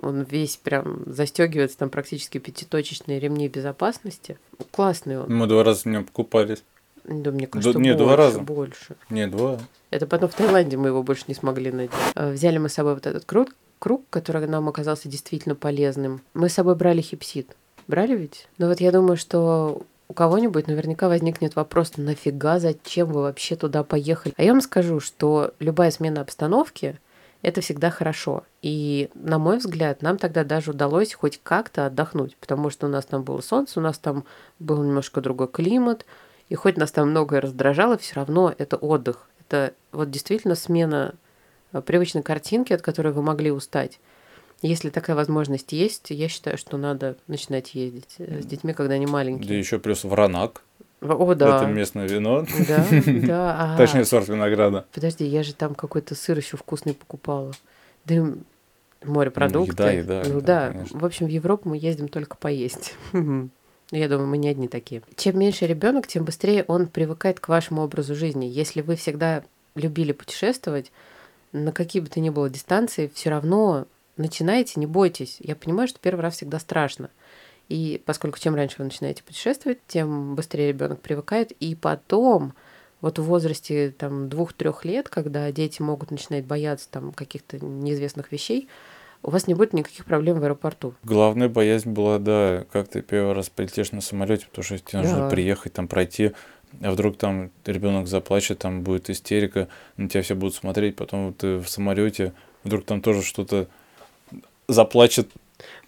Он 0.00 0.22
весь 0.22 0.56
прям 0.56 1.02
застегивается, 1.06 1.78
там 1.78 1.90
практически 1.90 2.38
пятиточечные 2.38 3.18
ремни 3.18 3.48
безопасности. 3.48 4.38
Классный 4.70 5.18
он. 5.18 5.34
Мы 5.34 5.46
два 5.46 5.64
раза 5.64 5.82
в 5.82 5.86
нем 5.86 6.04
покупались. 6.04 6.62
Да, 7.04 7.30
мне 7.30 7.46
кажется, 7.46 7.78
не, 7.78 7.90
больше, 7.90 8.04
два 8.04 8.16
раза. 8.16 8.40
больше. 8.40 8.96
Не, 9.10 9.26
два. 9.26 9.58
Это 9.90 10.06
потом 10.06 10.28
в 10.28 10.34
Таиланде 10.34 10.76
мы 10.76 10.88
его 10.88 11.02
больше 11.02 11.24
не 11.28 11.34
смогли 11.34 11.70
найти. 11.70 11.94
Э, 12.14 12.32
Взяли 12.32 12.58
мы 12.58 12.68
с 12.68 12.74
собой 12.74 12.94
вот 12.94 13.06
этот 13.06 13.24
круг, 13.24 13.54
круг, 13.78 14.04
который 14.10 14.46
нам 14.46 14.68
оказался 14.68 15.08
действительно 15.08 15.54
полезным. 15.54 16.22
Мы 16.34 16.48
с 16.48 16.54
собой 16.54 16.74
брали 16.74 17.00
хипсид. 17.00 17.56
Брали 17.88 18.16
ведь? 18.16 18.48
Ну 18.58 18.68
вот 18.68 18.80
я 18.80 18.92
думаю, 18.92 19.16
что 19.16 19.82
у 20.08 20.14
кого-нибудь 20.14 20.66
наверняка 20.66 21.08
возникнет 21.08 21.56
вопрос, 21.56 21.96
нафига, 21.96 22.58
зачем 22.58 23.12
вы 23.12 23.22
вообще 23.22 23.56
туда 23.56 23.82
поехали? 23.84 24.34
А 24.36 24.42
я 24.42 24.52
вам 24.52 24.60
скажу, 24.60 25.00
что 25.00 25.52
любая 25.58 25.90
смена 25.90 26.20
обстановки– 26.20 26.98
это 27.42 27.60
всегда 27.60 27.90
хорошо. 27.90 28.44
И, 28.62 29.10
на 29.14 29.38
мой 29.38 29.58
взгляд, 29.58 30.02
нам 30.02 30.18
тогда 30.18 30.44
даже 30.44 30.72
удалось 30.72 31.14
хоть 31.14 31.40
как-то 31.42 31.86
отдохнуть, 31.86 32.36
потому 32.36 32.70
что 32.70 32.86
у 32.86 32.90
нас 32.90 33.04
там 33.04 33.22
было 33.22 33.40
солнце, 33.40 33.78
у 33.78 33.82
нас 33.82 33.98
там 33.98 34.24
был 34.58 34.82
немножко 34.82 35.20
другой 35.20 35.48
климат, 35.48 36.06
и 36.48 36.54
хоть 36.54 36.76
нас 36.76 36.92
там 36.92 37.10
многое 37.10 37.40
раздражало, 37.40 37.98
все 37.98 38.16
равно 38.16 38.52
это 38.56 38.76
отдых. 38.76 39.28
Это 39.40 39.74
вот 39.92 40.10
действительно 40.10 40.54
смена 40.54 41.14
привычной 41.80 42.22
картинки, 42.22 42.72
от 42.72 42.82
которой 42.82 43.12
вы 43.12 43.22
могли 43.22 43.50
устать. 43.50 43.98
Если 44.62 44.88
такая 44.88 45.14
возможность 45.16 45.72
есть, 45.72 46.10
я 46.10 46.28
считаю, 46.28 46.56
что 46.56 46.76
надо 46.78 47.16
начинать 47.26 47.74
ездить 47.74 48.14
э, 48.18 48.40
с 48.42 48.46
детьми, 48.46 48.72
когда 48.72 48.94
они 48.94 49.06
Да 49.06 49.12
маленькие. 49.12 49.58
еще 49.58 49.78
плюс 49.78 50.04
вранак. 50.04 50.62
О, 51.02 51.34
да. 51.34 51.58
Это 51.58 51.66
местное 51.66 52.08
вино. 52.08 52.46
Да, 52.66 52.86
да. 53.26 53.74
Точнее, 53.76 54.06
сорт 54.06 54.28
винограда. 54.28 54.86
Подожди, 54.92 55.26
я 55.26 55.42
же 55.42 55.52
там 55.54 55.74
какой-то 55.74 56.14
сыр 56.14 56.38
еще 56.38 56.56
вкусный 56.56 56.94
покупала. 56.94 57.52
Да 58.06 58.14
и 58.14 58.22
морепродукты. 59.04 59.82
еда, 59.82 59.92
еда, 59.92 60.22
Ну 60.26 60.40
да. 60.40 60.74
В 60.90 61.04
общем, 61.04 61.26
в 61.26 61.30
Европу 61.30 61.68
мы 61.68 61.76
ездим 61.76 62.08
только 62.08 62.36
поесть. 62.36 62.94
Я 63.92 64.08
думаю, 64.08 64.26
мы 64.26 64.38
не 64.38 64.48
одни 64.48 64.66
такие. 64.68 65.02
Чем 65.16 65.38
меньше 65.38 65.66
ребенок, 65.66 66.06
тем 66.08 66.24
быстрее 66.24 66.64
он 66.66 66.86
привыкает 66.88 67.38
к 67.38 67.48
вашему 67.48 67.82
образу 67.82 68.16
жизни. 68.16 68.46
Если 68.46 68.80
вы 68.80 68.96
всегда 68.96 69.44
любили 69.76 70.12
путешествовать, 70.12 70.90
на 71.52 71.72
какие 71.72 72.02
бы 72.02 72.08
то 72.08 72.20
ни 72.20 72.30
было 72.30 72.50
дистанции, 72.50 73.10
все 73.14 73.30
равно 73.30 73.86
начинайте, 74.16 74.80
не 74.80 74.86
бойтесь. 74.86 75.36
Я 75.40 75.56
понимаю, 75.56 75.88
что 75.88 75.98
первый 76.00 76.20
раз 76.20 76.36
всегда 76.36 76.58
страшно. 76.58 77.10
И 77.68 78.00
поскольку 78.04 78.38
чем 78.38 78.54
раньше 78.54 78.76
вы 78.78 78.84
начинаете 78.84 79.22
путешествовать, 79.22 79.78
тем 79.88 80.34
быстрее 80.34 80.68
ребенок 80.68 81.00
привыкает. 81.00 81.50
И 81.52 81.74
потом, 81.74 82.54
вот 83.00 83.18
в 83.18 83.24
возрасте 83.24 83.90
там 83.90 84.28
двух-трех 84.28 84.84
лет, 84.84 85.08
когда 85.08 85.50
дети 85.50 85.82
могут 85.82 86.10
начинать 86.10 86.44
бояться 86.44 86.88
там 86.90 87.12
каких-то 87.12 87.58
неизвестных 87.58 88.30
вещей, 88.30 88.68
у 89.22 89.30
вас 89.30 89.48
не 89.48 89.54
будет 89.54 89.72
никаких 89.72 90.04
проблем 90.04 90.38
в 90.38 90.44
аэропорту. 90.44 90.94
Главная 91.02 91.48
боязнь 91.48 91.90
была, 91.90 92.18
да, 92.20 92.64
как 92.70 92.86
ты 92.86 93.02
первый 93.02 93.32
раз 93.32 93.48
полетишь 93.48 93.90
на 93.90 94.00
самолете, 94.00 94.46
потому 94.46 94.64
что 94.64 94.78
тебе 94.78 95.00
нужно 95.00 95.20
Да. 95.22 95.28
приехать, 95.28 95.72
там 95.72 95.88
пройти, 95.88 96.32
а 96.82 96.90
вдруг 96.90 97.16
там 97.16 97.50
ребенок 97.64 98.06
заплачет, 98.08 98.58
там 98.58 98.82
будет 98.82 99.10
истерика, 99.10 99.68
на 99.96 100.08
тебя 100.08 100.22
все 100.22 100.34
будут 100.34 100.54
смотреть, 100.54 100.96
потом 100.96 101.32
ты 101.34 101.58
в 101.58 101.68
самолете, 101.68 102.32
вдруг 102.64 102.84
там 102.84 103.00
тоже 103.00 103.22
что-то 103.22 103.66
заплачет, 104.68 105.28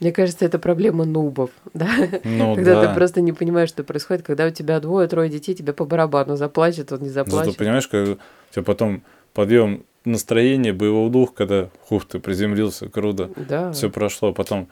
Мне 0.00 0.12
кажется, 0.12 0.44
это 0.44 0.58
проблема 0.58 1.04
нубов, 1.04 1.50
да? 1.74 1.88
ну 2.24 2.54
когда 2.54 2.80
да. 2.80 2.88
ты 2.88 2.94
просто 2.94 3.20
не 3.20 3.32
понимаешь, 3.32 3.68
что 3.68 3.84
происходит, 3.84 4.24
когда 4.24 4.46
у 4.46 4.50
тебя 4.50 4.80
двое-трое 4.80 5.28
детей, 5.30 5.54
тебе 5.54 5.72
по 5.72 5.84
барабану 5.84 6.36
заплачет, 6.36 6.92
он 6.92 7.00
не 7.02 7.08
Зато 7.08 7.30
заплачет. 7.30 7.56
понимаешь, 7.58 7.88
когда 7.88 8.12
у 8.12 8.16
тебя 8.52 8.62
потом 8.62 9.02
подъем 9.34 9.84
настроения, 10.04 10.72
боевого 10.72 11.10
духа, 11.10 11.32
когда 11.34 11.70
хух, 11.82 12.06
ты 12.06 12.18
приземлился, 12.18 12.88
круто, 12.88 13.30
Да. 13.48 13.72
все 13.72 13.90
прошло, 13.90 14.32
потом, 14.32 14.68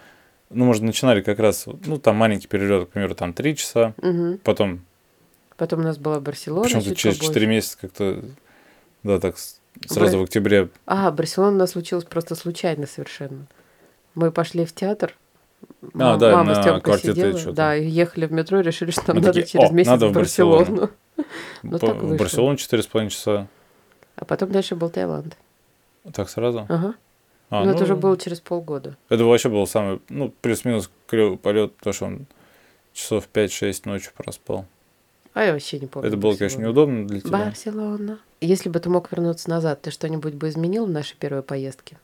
ну, 0.51 0.65
может, 0.65 0.83
начинали 0.83 1.21
как 1.21 1.41
раз, 1.41 1.67
ну, 1.85 1.99
там 1.99 2.17
маленький 2.17 2.47
перелет, 2.49 2.89
к 2.89 2.93
примеру, 2.93 3.15
там 3.15 3.33
три 3.35 3.55
часа, 3.57 3.93
Мгм. 4.01 4.39
потом 4.45 4.81
Потом 5.57 5.81
у 5.81 5.83
нас 5.83 5.99
была 5.99 6.21
Барселона. 6.21 6.65
Почему-то 6.65 6.95
через 6.95 7.17
побольше. 7.17 7.33
4 7.35 7.47
месяца 7.47 7.79
как-то, 7.81 8.23
да, 9.03 9.19
так 9.21 9.39
с- 9.39 9.61
сразу 9.87 10.13
Бра- 10.13 10.21
в 10.21 10.23
октябре. 10.25 10.69
А, 10.87 11.11
Барселона 11.11 11.53
у 11.57 11.59
нас 11.59 11.71
случилось 11.73 12.05
просто 12.05 12.35
случайно 12.35 12.87
совершенно. 12.87 13.47
Мы 14.15 14.31
пошли 14.31 14.65
в 14.65 14.75
театр. 14.75 15.15
А, 15.95 16.17
да, 16.17 16.33
мама 16.33 16.55
с 16.55 16.59
на 16.59 16.63
Тёмкой 16.65 16.83
квартете 16.83 17.15
сидела, 17.15 17.39
что-то. 17.39 17.57
да, 17.57 17.77
и 17.77 17.87
ехали 17.87 18.27
в 18.27 18.33
метро 18.33 18.61
решили, 18.61 18.91
что 18.91 19.03
нам 19.09 19.17
Мы 19.17 19.23
надо 19.23 19.33
такие, 19.41 19.47
через 19.61 19.71
«О, 19.71 19.73
месяц 19.73 19.91
надо 19.91 20.09
в 20.09 20.13
Барселону». 20.13 20.59
Барселону. 20.65 20.91
Ну, 21.63 21.79
так 21.79 21.97
в 21.97 22.01
вышло. 22.01 22.17
Барселоне 22.25 22.57
4,5 22.59 23.09
часа. 23.09 23.47
А 24.17 24.25
потом 24.27 24.51
дальше 24.53 24.77
был 24.77 24.91
Таиланд. 24.91 25.37
Так 26.13 26.29
сразу? 26.29 26.67
Ага. 26.69 26.95
А, 27.49 27.65
это 27.65 27.79
ну, 27.79 27.85
уже 27.85 27.97
было 27.97 28.17
через 28.19 28.41
полгода. 28.41 28.97
Это 29.09 29.25
вообще 29.25 29.49
был 29.49 29.67
самый, 29.67 30.01
ну, 30.11 30.33
плюс-минус 30.43 30.91
клевый 31.07 31.39
полет, 31.39 31.75
потому 31.77 31.95
что 31.95 32.05
он 32.07 32.27
часов 32.93 33.29
5-6 33.33 33.83
ночью 33.87 34.13
проспал. 34.17 34.67
А 35.37 35.45
я 35.45 35.53
вообще 35.53 35.79
не 35.79 35.87
помню. 35.87 36.09
Это 36.09 36.17
было, 36.17 36.35
конечно, 36.35 36.63
неудобно 36.63 37.07
для 37.07 37.21
тебя. 37.21 37.31
Барселона. 37.31 38.21
Если 38.41 38.71
бы 38.71 38.81
ты 38.81 38.89
мог 38.89 39.13
вернуться 39.13 39.51
назад, 39.51 39.83
ты 39.83 39.91
что-нибудь 39.91 40.33
бы 40.33 40.49
изменил 40.49 40.87
в 40.87 40.91
нашей 40.91 41.15
первой 41.15 41.43
поездке? 41.43 41.99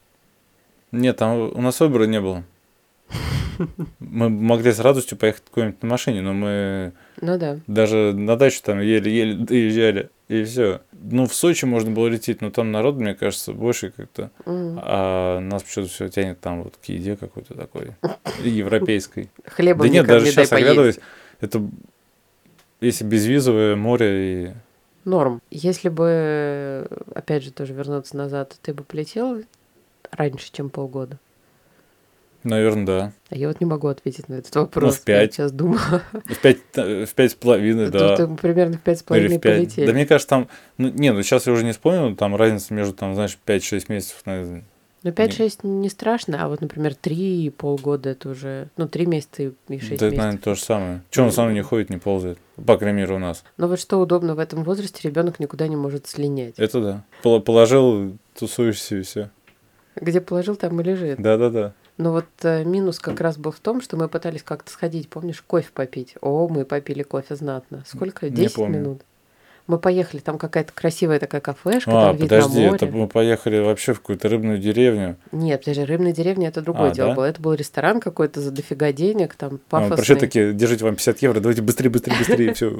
Нет, 0.93 1.17
там 1.17 1.39
у 1.41 1.63
нас 1.63 1.81
выбора 1.81 2.05
не 2.05 2.21
было. 2.21 2.45
Мы 4.01 4.29
могли 4.29 4.71
с 4.71 4.81
радостью 4.81 5.17
поехать 5.17 5.45
куда-нибудь 5.51 5.83
на 5.83 5.89
машине, 5.89 6.21
но 6.21 6.35
мы 6.35 6.93
Ну 7.23 7.39
да. 7.39 7.59
даже 7.67 8.13
на 8.15 8.37
дачу 8.37 8.61
там 8.63 8.81
еле-еле 8.81 9.35
доезжали, 9.35 10.11
и 10.29 10.45
все. 10.45 10.83
Ну, 10.93 11.25
в 11.27 11.35
Сочи 11.35 11.65
можно 11.65 11.91
было 11.91 12.09
лететь, 12.09 12.43
но 12.43 12.51
там 12.51 12.71
народ, 12.71 12.97
мне 12.97 13.15
кажется, 13.15 13.55
больше 13.55 13.93
как-то. 13.97 14.31
М. 14.45 14.79
А 14.83 15.41
нас 15.41 15.63
почему-то 15.63 15.91
все 15.91 16.09
тянет 16.11 16.39
там 16.41 16.65
вот 16.65 16.75
к 16.77 16.85
еде 16.85 17.17
какой-то 17.17 17.55
такой, 17.55 17.93
европейской. 18.45 19.31
Хлебом 19.47 19.87
Да 19.87 19.89
нет, 19.91 20.07
даже 20.07 20.27
сейчас 20.27 20.53
оглядываясь, 20.53 20.99
это 21.41 21.63
если 22.83 23.05
безвизовое 23.05 23.77
море 23.77 24.45
и... 24.45 24.53
Норм. 25.05 25.41
Если 25.51 25.89
бы, 25.89 26.87
опять 27.15 27.43
же, 27.43 27.51
тоже 27.51 27.73
вернуться 27.73 28.17
назад, 28.17 28.57
ты 28.63 28.73
бы 28.73 28.85
полетел 28.85 29.43
раньше, 30.11 30.51
чем 30.53 30.71
полгода? 30.71 31.19
Наверное, 32.45 32.87
да. 32.87 33.13
А 33.31 33.37
я 33.37 33.49
вот 33.49 33.61
не 33.61 33.67
могу 33.67 33.87
ответить 33.87 34.29
на 34.29 34.35
этот 34.35 34.55
вопрос. 34.57 34.95
Ну, 34.95 35.01
в 35.01 35.05
пять. 35.05 35.39
Я 35.39 35.45
сейчас 35.45 35.53
думаю. 35.53 35.81
В 36.13 36.39
пять, 36.41 36.59
э, 36.75 37.07
в 37.07 37.15
пять 37.15 37.33
с 37.33 37.35
половиной, 37.35 37.89
да. 37.91 38.17
Тут 38.17 38.41
примерно 38.41 38.77
в 38.77 38.81
пять 38.81 38.99
с 38.99 39.03
Ну, 39.03 39.07
половиной 39.07 39.39
полетели. 39.39 39.87
Да 39.87 39.93
мне 39.93 40.07
кажется, 40.07 40.29
там... 40.29 40.49
Ну, 40.77 40.89
не, 40.89 41.13
ну 41.13 41.23
сейчас 41.23 41.47
я 41.47 41.53
уже 41.53 41.65
не 41.65 41.73
вспомнил, 41.73 42.17
там 42.17 42.35
разница 42.35 42.75
между, 42.75 42.95
там, 42.95 43.15
знаешь, 43.15 43.39
5-6 43.47 43.85
месяцев, 43.89 44.23
наверное. 44.25 44.65
Ну, 45.03 45.11
5-6 45.11 45.67
не 45.67 45.89
страшно, 45.89 46.45
а 46.45 46.49
вот, 46.49 46.61
например, 46.61 46.95
3 46.95 47.45
и 47.47 47.51
полгода 47.51 48.11
это 48.11 48.29
уже... 48.31 48.69
Ну, 48.77 48.87
3 48.89 49.07
месяца 49.07 49.43
и 49.43 49.49
6 49.51 49.61
Да, 49.69 49.75
это, 49.77 49.81
месяцев. 50.05 50.19
наверное, 50.19 50.39
то 50.39 50.55
же 50.55 50.61
самое. 50.63 51.03
Че 51.11 51.23
он 51.23 51.31
мной 51.37 51.55
не 51.55 51.63
ходит, 51.63 51.91
не 51.91 51.97
ползает? 51.99 52.39
По 52.65 52.77
крайней 52.77 52.99
мере, 52.99 53.15
у 53.15 53.19
нас. 53.19 53.43
Но 53.57 53.69
вот 53.69 53.81
что 53.81 53.99
удобно 53.99 54.35
в 54.35 54.39
этом 54.39 54.63
возрасте, 54.65 55.01
ребенок 55.09 55.41
никуда 55.41 55.67
не 55.69 55.77
может 55.77 56.07
слинять. 56.07 56.55
Это 56.59 56.81
да. 56.81 57.05
Пол- 57.23 57.41
Положил, 57.41 58.17
тусуешься 58.39 58.97
и 58.97 59.03
все. 59.03 59.31
Где 59.97 60.21
положил, 60.21 60.57
там 60.57 60.81
и 60.81 60.85
лежит. 60.85 61.21
Да-да-да. 61.21 61.75
Но 61.99 62.13
вот 62.13 62.25
э, 62.43 62.65
минус 62.65 62.99
как 62.99 63.21
раз 63.21 63.37
был 63.37 63.53
в 63.53 63.61
том, 63.61 63.81
что 63.83 63.97
мы 63.97 64.09
пытались 64.09 64.43
как-то 64.43 64.71
сходить, 64.71 65.09
помнишь, 65.11 65.43
кофе 65.43 65.69
попить. 65.75 66.15
О, 66.23 66.49
мы 66.49 66.65
попили 66.65 67.03
кофе 67.03 67.37
знатно. 67.37 67.85
Сколько? 67.87 68.31
Не 68.31 68.37
10 68.37 68.55
помню. 68.57 68.79
минут? 68.81 69.03
Мы 69.69 69.79
поехали, 69.79 70.21
там 70.21 70.39
какая-то 70.39 70.73
красивая 70.73 71.21
такая 71.21 71.41
кафешка, 71.41 71.91
А, 71.91 72.07
там 72.09 72.19
подожди, 72.19 72.59
на 72.61 72.71
море. 72.71 72.77
это 72.77 72.87
мы 72.87 73.07
поехали 73.07 73.61
вообще 73.61 73.95
в 73.95 74.01
какую-то 74.01 74.29
рыбную 74.29 74.59
деревню. 74.59 75.17
Нет, 75.31 75.61
подожди, 75.61 75.85
рыбная 75.85 76.13
деревня 76.13 76.49
это 76.49 76.63
другое 76.63 76.91
А, 76.91 76.95
дело 76.95 77.11
да? 77.11 77.15
было. 77.15 77.25
Это 77.27 77.41
был 77.41 77.55
ресторан 77.55 78.01
какой-то 78.01 78.41
за 78.41 78.51
дофига 78.51 78.93
денег, 78.93 79.35
там 79.37 79.55
А, 79.55 79.59
пафосный. 79.71 79.97
Пришли 79.99 80.17
такие, 80.17 80.53
держите 80.53 80.85
вам 80.85 80.97
50 80.97 81.23
евро, 81.23 81.41
давайте 81.41 81.63
быстрее, 81.63 81.91
быстрее, 81.91 82.17
быстрее, 82.19 82.55
все. 82.55 82.73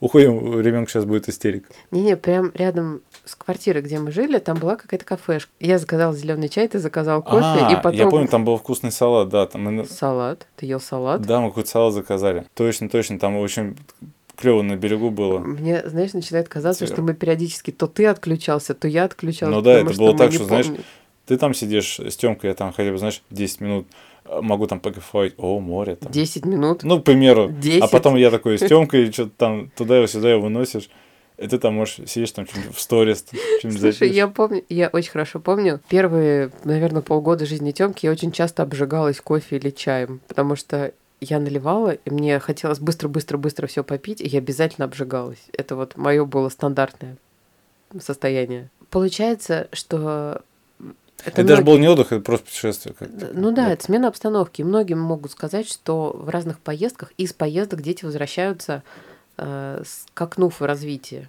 Уходим, 0.00 0.60
ребенок 0.60 0.90
сейчас 0.90 1.04
будет 1.04 1.28
истерик. 1.28 1.70
Не-не, 1.92 2.16
прям 2.16 2.50
рядом 2.54 3.02
с 3.24 3.36
квартирой, 3.36 3.82
где 3.82 4.00
мы 4.00 4.10
жили, 4.10 4.38
там 4.38 4.58
была 4.58 4.74
какая-то 4.76 5.04
кафешка. 5.04 5.50
Я 5.60 5.78
заказала 5.78 6.12
зеленый 6.12 6.48
чай, 6.48 6.66
ты 6.66 6.80
заказал 6.80 7.22
кофе, 7.22 7.44
А, 7.44 7.72
и 7.72 7.76
потом 7.76 7.92
я 7.92 8.08
помню, 8.08 8.26
там 8.28 8.44
был 8.44 8.56
вкусный 8.58 8.90
салат, 8.90 9.28
да, 9.28 9.46
там 9.46 9.86
салат. 9.86 10.46
Ты 10.56 10.66
ел 10.66 10.80
салат? 10.80 11.22
Да, 11.22 11.40
мы 11.40 11.48
какой-то 11.50 11.70
салат 11.70 11.94
заказали. 11.94 12.44
Точно, 12.54 12.88
точно, 12.88 13.18
там 13.20 13.36
очень 13.36 13.76
клево 14.36 14.62
на 14.62 14.76
берегу 14.76 15.10
было. 15.10 15.38
Мне, 15.38 15.82
знаешь, 15.86 16.12
начинает 16.12 16.48
казаться, 16.48 16.86
что 16.86 17.02
мы 17.02 17.14
периодически 17.14 17.70
то 17.70 17.86
ты 17.86 18.06
отключался, 18.06 18.74
то 18.74 18.88
я 18.88 19.04
отключался. 19.04 19.54
Ну 19.54 19.62
да, 19.62 19.78
это 19.78 19.94
было 19.94 20.16
так, 20.16 20.32
что, 20.32 20.44
знаешь. 20.44 20.66
Ты 21.26 21.38
там 21.38 21.54
сидишь 21.54 22.00
с 22.00 22.16
Тёмкой, 22.16 22.50
я 22.50 22.54
там 22.54 22.72
хотя 22.72 22.90
бы, 22.90 22.98
знаешь, 22.98 23.22
10 23.30 23.60
минут 23.60 23.86
э, 24.24 24.40
могу 24.42 24.66
там 24.66 24.80
покайфовать. 24.80 25.34
О, 25.36 25.60
море 25.60 25.94
там. 25.94 26.10
10 26.10 26.44
минут. 26.46 26.82
Ну, 26.82 27.00
к 27.00 27.04
примеру. 27.04 27.48
10. 27.48 27.80
А 27.80 27.86
потом 27.86 28.16
я 28.16 28.32
такой 28.32 28.58
с 28.58 28.60
Тёмкой, 28.68 29.12
что-то 29.12 29.30
там 29.36 29.70
туда 29.76 30.02
и 30.02 30.06
сюда 30.08 30.32
его 30.32 30.42
выносишь. 30.42 30.90
И 31.38 31.46
ты 31.46 31.58
там 31.58 31.74
можешь 31.74 32.00
сидишь 32.06 32.32
там 32.32 32.46
в 32.46 32.80
сторис, 32.80 33.24
что-нибудь 33.58 33.80
Слушай, 33.80 34.10
я 34.10 34.28
помню, 34.28 34.64
я 34.68 34.88
очень 34.88 35.10
хорошо 35.10 35.40
помню, 35.40 35.80
первые, 35.88 36.50
наверное, 36.64 37.02
полгода 37.02 37.46
жизни 37.46 37.72
Тёмки 37.72 38.06
я 38.06 38.12
очень 38.12 38.32
часто 38.32 38.62
обжигалась 38.62 39.20
кофе 39.20 39.56
или 39.56 39.70
чаем, 39.70 40.20
потому 40.28 40.56
что 40.56 40.92
я 41.24 41.38
наливала, 41.38 41.90
и 41.90 42.10
мне 42.10 42.38
хотелось 42.40 42.78
быстро-быстро-быстро 42.78 43.66
все 43.66 43.84
попить, 43.84 44.20
и 44.20 44.26
я 44.26 44.38
обязательно 44.38 44.86
обжигалась. 44.86 45.42
Это 45.52 45.76
вот 45.76 45.96
мое 45.96 46.24
было 46.24 46.48
стандартное 46.48 47.16
состояние. 48.00 48.70
Получается, 48.90 49.68
что 49.72 50.42
это, 51.24 51.30
это 51.30 51.42
многие... 51.42 51.48
даже 51.48 51.62
был 51.62 51.78
не 51.78 51.88
отдых, 51.88 52.12
это 52.12 52.22
просто 52.22 52.46
путешествие. 52.46 52.94
Ну 53.32 53.50
да, 53.50 53.66
да, 53.66 53.72
это 53.72 53.84
смена 53.84 54.08
обстановки. 54.08 54.62
Многим 54.62 54.98
могут 54.98 55.30
сказать, 55.32 55.68
что 55.68 56.12
в 56.14 56.28
разных 56.28 56.58
поездках 56.58 57.12
из 57.16 57.32
поездок 57.32 57.80
дети 57.82 58.04
возвращаются 58.04 58.82
э, 59.36 59.82
скакнув 59.86 60.60
в 60.60 60.64
развитии. 60.64 61.28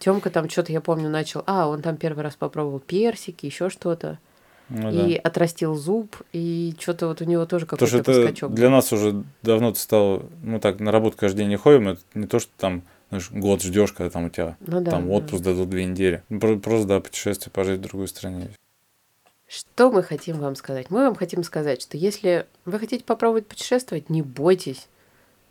Тёмка 0.00 0.30
там 0.30 0.48
что-то, 0.48 0.72
я 0.72 0.80
помню, 0.80 1.08
начал, 1.08 1.42
а, 1.46 1.68
он 1.68 1.82
там 1.82 1.96
первый 1.96 2.22
раз 2.22 2.36
попробовал 2.36 2.80
персики, 2.80 3.46
еще 3.46 3.70
что-то. 3.70 4.18
Ну, 4.68 4.90
и 4.90 5.14
да. 5.14 5.20
отрастил 5.20 5.74
зуб, 5.74 6.16
и 6.32 6.74
что-то 6.78 7.08
вот 7.08 7.22
у 7.22 7.24
него 7.24 7.46
тоже 7.46 7.66
какой-то 7.66 7.96
это 7.96 8.22
скачок. 8.24 8.52
Для 8.52 8.68
нас 8.68 8.92
уже 8.92 9.24
давно 9.42 9.72
ты 9.72 9.78
стал, 9.78 10.24
ну 10.42 10.60
так, 10.60 10.80
на 10.80 10.92
работу 10.92 11.16
каждый 11.18 11.38
день 11.38 11.48
не 11.48 11.56
ходим, 11.56 11.88
это 11.88 12.00
не 12.14 12.26
то, 12.26 12.38
что 12.38 12.50
там 12.58 12.82
знаешь, 13.08 13.30
год 13.30 13.62
ждешь, 13.62 13.92
когда 13.92 14.10
там 14.10 14.26
у 14.26 14.28
тебя 14.28 14.56
ну, 14.60 14.80
да, 14.80 14.90
там 14.90 15.10
отпуск 15.10 15.42
да. 15.42 15.52
дадут 15.52 15.70
две 15.70 15.86
недели. 15.86 16.22
Просто, 16.28 16.86
да, 16.86 17.00
путешествие, 17.00 17.50
пожить 17.50 17.78
в 17.78 17.82
другой 17.82 18.08
стране. 18.08 18.50
Что 19.46 19.90
мы 19.90 20.02
хотим 20.02 20.38
вам 20.38 20.54
сказать? 20.56 20.90
Мы 20.90 21.04
вам 21.04 21.14
хотим 21.14 21.42
сказать, 21.42 21.80
что 21.80 21.96
если 21.96 22.46
вы 22.66 22.78
хотите 22.78 23.02
попробовать 23.02 23.46
путешествовать, 23.46 24.10
не 24.10 24.20
бойтесь. 24.20 24.88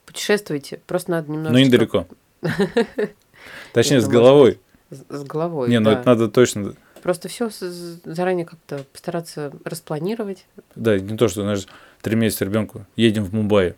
Путешествуйте. 0.06 0.80
Просто 0.86 1.12
надо 1.12 1.32
немного. 1.32 1.52
Ну, 1.52 1.60
недалеко. 1.60 2.08
Точнее, 3.74 4.02
с 4.02 4.08
головой. 4.08 4.60
С 4.92 5.24
головой. 5.24 5.70
Не, 5.70 5.80
ну 5.80 5.90
это 5.90 6.06
надо 6.06 6.30
точно. 6.30 6.76
Просто 7.02 7.28
все 7.30 7.50
заранее 7.52 8.46
как-то 8.46 8.84
постараться 8.92 9.52
распланировать. 9.64 10.46
Да, 10.76 11.00
не 11.00 11.18
то, 11.18 11.28
что, 11.28 11.44
знаешь, 11.44 11.68
три 12.02 12.16
месяца 12.16 12.46
ребенку 12.46 12.86
едем 12.96 13.24
в 13.24 13.34
Мумбаи. 13.34 13.76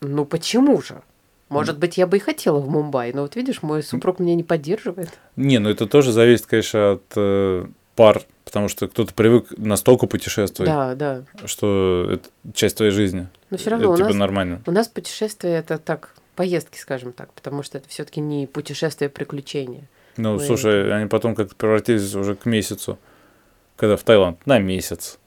Ну 0.00 0.24
почему 0.24 0.80
же? 0.80 1.02
Может 1.48 1.78
быть, 1.78 1.96
я 1.96 2.06
бы 2.06 2.18
и 2.18 2.20
хотела 2.20 2.58
в 2.58 2.68
Мумбаи, 2.68 3.12
но 3.12 3.22
вот 3.22 3.36
видишь, 3.36 3.62
мой 3.62 3.82
супруг 3.82 4.18
меня 4.18 4.34
не 4.34 4.42
поддерживает. 4.42 5.18
Не, 5.36 5.58
ну 5.58 5.70
это 5.70 5.86
тоже 5.86 6.12
зависит, 6.12 6.46
конечно, 6.46 6.92
от 6.92 7.02
э, 7.16 7.66
пар, 7.96 8.22
потому 8.44 8.68
что 8.68 8.86
кто-то 8.86 9.14
привык 9.14 9.46
настолько 9.56 10.06
путешествовать, 10.06 10.70
да, 10.70 10.94
да. 10.94 11.46
что 11.46 12.08
это 12.12 12.28
часть 12.54 12.76
твоей 12.76 12.92
жизни. 12.92 13.28
Но 13.50 13.56
все 13.56 13.70
равно 13.70 13.86
это, 13.86 13.92
у 13.92 13.96
типа 13.96 14.08
нас, 14.08 14.16
нормально. 14.16 14.62
У 14.66 14.70
нас 14.70 14.88
путешествие 14.88 15.54
это 15.54 15.78
так 15.78 16.14
поездки, 16.36 16.78
скажем 16.78 17.12
так, 17.12 17.32
потому 17.32 17.62
что 17.62 17.78
это 17.78 17.88
все-таки 17.88 18.20
не 18.20 18.46
путешествие 18.46 19.08
приключения. 19.08 19.84
Ну, 20.18 20.34
Мы... 20.34 20.40
слушай, 20.40 20.92
они 20.92 21.08
потом 21.08 21.34
как-то 21.34 21.54
превратились 21.54 22.14
уже 22.14 22.34
к 22.36 22.44
месяцу, 22.44 22.98
когда 23.76 23.96
в 23.96 24.02
Таиланд 24.02 24.44
на 24.46 24.58
месяц. 24.58 25.18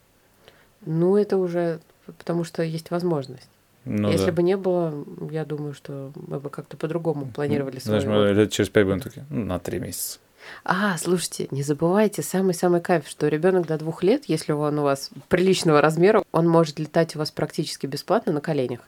Ну, 0.84 1.16
это 1.16 1.36
уже 1.36 1.80
потому 2.18 2.44
что 2.44 2.62
есть 2.62 2.90
возможность. 2.90 3.48
Ну, 3.84 4.10
Если 4.10 4.26
да. 4.26 4.32
бы 4.32 4.42
не 4.42 4.56
было, 4.56 5.04
я 5.30 5.44
думаю, 5.44 5.74
что 5.74 6.12
мы 6.14 6.38
бы 6.38 6.50
как-то 6.50 6.76
по-другому 6.76 7.26
планировали 7.26 7.80
Знаешь, 7.80 8.04
мы 8.04 8.32
лет 8.32 8.52
через 8.52 8.68
пять 8.68 8.86
будем 8.86 9.00
такие, 9.00 9.26
ну, 9.28 9.44
на 9.44 9.58
три 9.58 9.80
месяца. 9.80 10.20
А, 10.64 10.96
слушайте, 10.98 11.48
не 11.50 11.62
забывайте, 11.62 12.22
самый-самый 12.22 12.80
кайф, 12.80 13.08
что 13.08 13.28
ребенок 13.28 13.66
до 13.66 13.78
двух 13.78 14.02
лет, 14.02 14.24
если 14.26 14.52
он 14.52 14.78
у 14.78 14.82
вас 14.82 15.10
приличного 15.28 15.80
размера, 15.80 16.22
он 16.32 16.48
может 16.48 16.78
летать 16.78 17.16
у 17.16 17.20
вас 17.20 17.30
практически 17.30 17.86
бесплатно 17.86 18.32
на 18.32 18.40
коленях. 18.40 18.80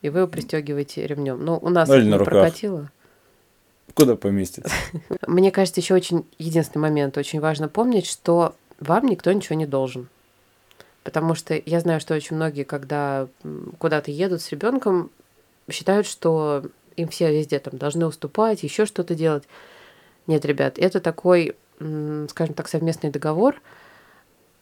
И 0.00 0.08
вы 0.08 0.20
его 0.20 0.28
пристегиваете 0.28 1.06
ремнем. 1.06 1.44
Ну, 1.44 1.58
у 1.60 1.68
нас 1.68 1.88
ну, 1.88 2.00
не 2.00 2.18
прокатило. 2.18 2.90
Куда 3.94 4.16
поместится? 4.16 4.72
Мне 5.26 5.50
кажется, 5.50 5.80
еще 5.80 5.94
очень 5.94 6.26
единственный 6.38 6.82
момент, 6.82 7.18
очень 7.18 7.40
важно 7.40 7.68
помнить, 7.68 8.06
что 8.06 8.54
вам 8.80 9.06
никто 9.06 9.30
ничего 9.32 9.56
не 9.56 9.66
должен. 9.66 10.08
Потому 11.04 11.34
что 11.34 11.60
я 11.64 11.80
знаю, 11.80 12.00
что 12.00 12.14
очень 12.14 12.36
многие, 12.36 12.62
когда 12.62 13.28
куда-то 13.78 14.10
едут 14.10 14.40
с 14.40 14.50
ребенком, 14.50 15.10
считают, 15.70 16.06
что 16.06 16.64
им 16.96 17.08
все 17.08 17.32
везде 17.32 17.58
там 17.58 17.78
должны 17.78 18.06
уступать, 18.06 18.62
еще 18.62 18.86
что-то 18.86 19.14
делать. 19.14 19.44
Нет, 20.26 20.44
ребят, 20.44 20.78
это 20.78 21.00
такой, 21.00 21.56
скажем 21.78 22.54
так, 22.54 22.68
совместный 22.68 23.10
договор. 23.10 23.60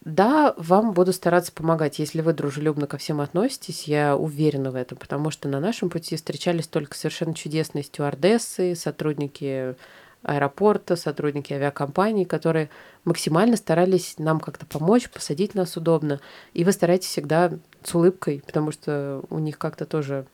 Да, 0.04 0.54
вам 0.56 0.92
буду 0.94 1.12
стараться 1.12 1.52
помогать, 1.52 1.98
если 1.98 2.22
вы 2.22 2.32
дружелюбно 2.32 2.86
ко 2.86 2.96
всем 2.96 3.20
относитесь, 3.20 3.84
я 3.84 4.16
уверена 4.16 4.70
в 4.70 4.74
этом, 4.74 4.96
потому 4.96 5.30
что 5.30 5.46
на 5.46 5.60
нашем 5.60 5.90
пути 5.90 6.16
встречались 6.16 6.66
только 6.66 6.96
совершенно 6.96 7.34
чудесные 7.34 7.84
стюардессы, 7.84 8.74
сотрудники 8.74 9.74
аэропорта, 10.22 10.96
сотрудники 10.96 11.52
авиакомпании, 11.52 12.24
которые 12.24 12.70
максимально 13.04 13.56
старались 13.56 14.14
нам 14.18 14.40
как-то 14.40 14.64
помочь, 14.64 15.10
посадить 15.10 15.54
нас 15.54 15.76
удобно. 15.76 16.20
И 16.54 16.64
вы 16.64 16.72
стараетесь 16.72 17.08
всегда 17.08 17.52
с 17.84 17.94
улыбкой, 17.94 18.42
потому 18.46 18.72
что 18.72 19.22
у 19.28 19.38
них 19.38 19.58
как-то 19.58 19.84
тоже 19.84 20.24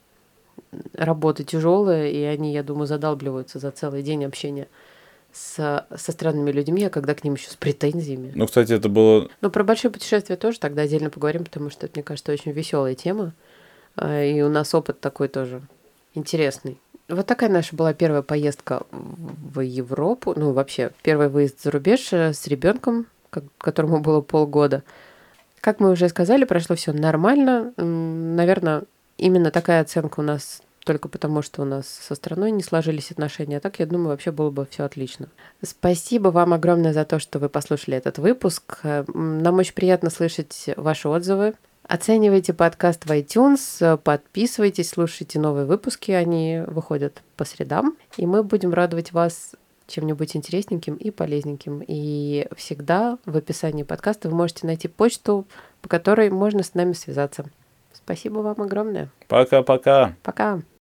работа 0.94 1.42
тяжелая, 1.42 2.08
и 2.08 2.22
они, 2.22 2.52
я 2.52 2.62
думаю, 2.62 2.86
задалбливаются 2.86 3.58
за 3.58 3.72
целый 3.72 4.02
день 4.02 4.24
общения 4.24 4.68
с, 5.36 5.86
со 5.94 6.12
странными 6.12 6.50
людьми, 6.50 6.84
а 6.84 6.90
когда 6.90 7.14
к 7.14 7.22
ним 7.22 7.34
еще 7.34 7.50
с 7.50 7.56
претензиями. 7.56 8.32
Ну, 8.34 8.46
кстати, 8.46 8.72
это 8.72 8.88
было... 8.88 9.28
Ну, 9.42 9.50
про 9.50 9.64
большие 9.64 9.90
путешествия 9.90 10.36
тоже 10.36 10.58
тогда 10.58 10.82
отдельно 10.82 11.10
поговорим, 11.10 11.44
потому 11.44 11.68
что 11.68 11.86
это, 11.86 11.96
мне 11.96 12.02
кажется, 12.02 12.32
очень 12.32 12.52
веселая 12.52 12.94
тема. 12.94 13.32
А, 13.96 14.22
и 14.22 14.40
у 14.40 14.48
нас 14.48 14.74
опыт 14.74 15.00
такой 15.00 15.28
тоже 15.28 15.60
интересный. 16.14 16.78
Вот 17.08 17.26
такая 17.26 17.50
наша 17.50 17.76
была 17.76 17.92
первая 17.92 18.22
поездка 18.22 18.82
в 18.90 19.60
Европу, 19.60 20.32
ну 20.36 20.52
вообще 20.52 20.90
первый 21.02 21.28
выезд 21.28 21.62
за 21.62 21.70
рубеж 21.70 22.12
э, 22.12 22.32
с 22.32 22.46
ребенком, 22.48 23.06
которому 23.58 24.00
было 24.00 24.22
полгода. 24.22 24.82
Как 25.60 25.78
мы 25.80 25.90
уже 25.90 26.08
сказали, 26.08 26.44
прошло 26.44 26.74
все 26.74 26.92
нормально. 26.92 27.72
Наверное, 27.76 28.84
именно 29.18 29.50
такая 29.50 29.82
оценка 29.82 30.20
у 30.20 30.22
нас 30.22 30.62
только 30.86 31.08
потому, 31.08 31.42
что 31.42 31.62
у 31.62 31.64
нас 31.64 31.86
со 31.86 32.14
страной 32.14 32.52
не 32.52 32.62
сложились 32.62 33.10
отношения. 33.10 33.58
А 33.58 33.60
так, 33.60 33.80
я 33.80 33.86
думаю, 33.86 34.10
вообще 34.10 34.30
было 34.30 34.50
бы 34.50 34.66
все 34.70 34.84
отлично. 34.84 35.28
Спасибо 35.62 36.28
вам 36.28 36.54
огромное 36.54 36.92
за 36.92 37.04
то, 37.04 37.18
что 37.18 37.38
вы 37.38 37.48
послушали 37.48 37.98
этот 37.98 38.18
выпуск. 38.18 38.78
Нам 39.12 39.58
очень 39.58 39.74
приятно 39.74 40.10
слышать 40.10 40.70
ваши 40.76 41.08
отзывы. 41.08 41.54
Оценивайте 41.82 42.52
подкаст 42.52 43.04
в 43.04 43.10
iTunes, 43.10 43.96
подписывайтесь, 43.98 44.90
слушайте 44.90 45.38
новые 45.38 45.66
выпуски, 45.66 46.10
они 46.10 46.62
выходят 46.66 47.22
по 47.36 47.44
средам, 47.44 47.96
и 48.16 48.26
мы 48.26 48.42
будем 48.42 48.74
радовать 48.74 49.12
вас 49.12 49.52
чем-нибудь 49.86 50.34
интересненьким 50.34 50.94
и 50.96 51.10
полезненьким. 51.10 51.84
И 51.86 52.48
всегда 52.56 53.18
в 53.24 53.36
описании 53.36 53.84
подкаста 53.84 54.28
вы 54.28 54.34
можете 54.34 54.66
найти 54.66 54.88
почту, 54.88 55.46
по 55.80 55.88
которой 55.88 56.30
можно 56.30 56.64
с 56.64 56.74
нами 56.74 56.92
связаться. 56.92 57.44
Спасибо 57.92 58.38
вам 58.38 58.62
огромное. 58.62 59.08
Пока-пока. 59.28 59.62
Пока. 59.62 60.12
-пока. 60.12 60.14
Пока. 60.22 60.62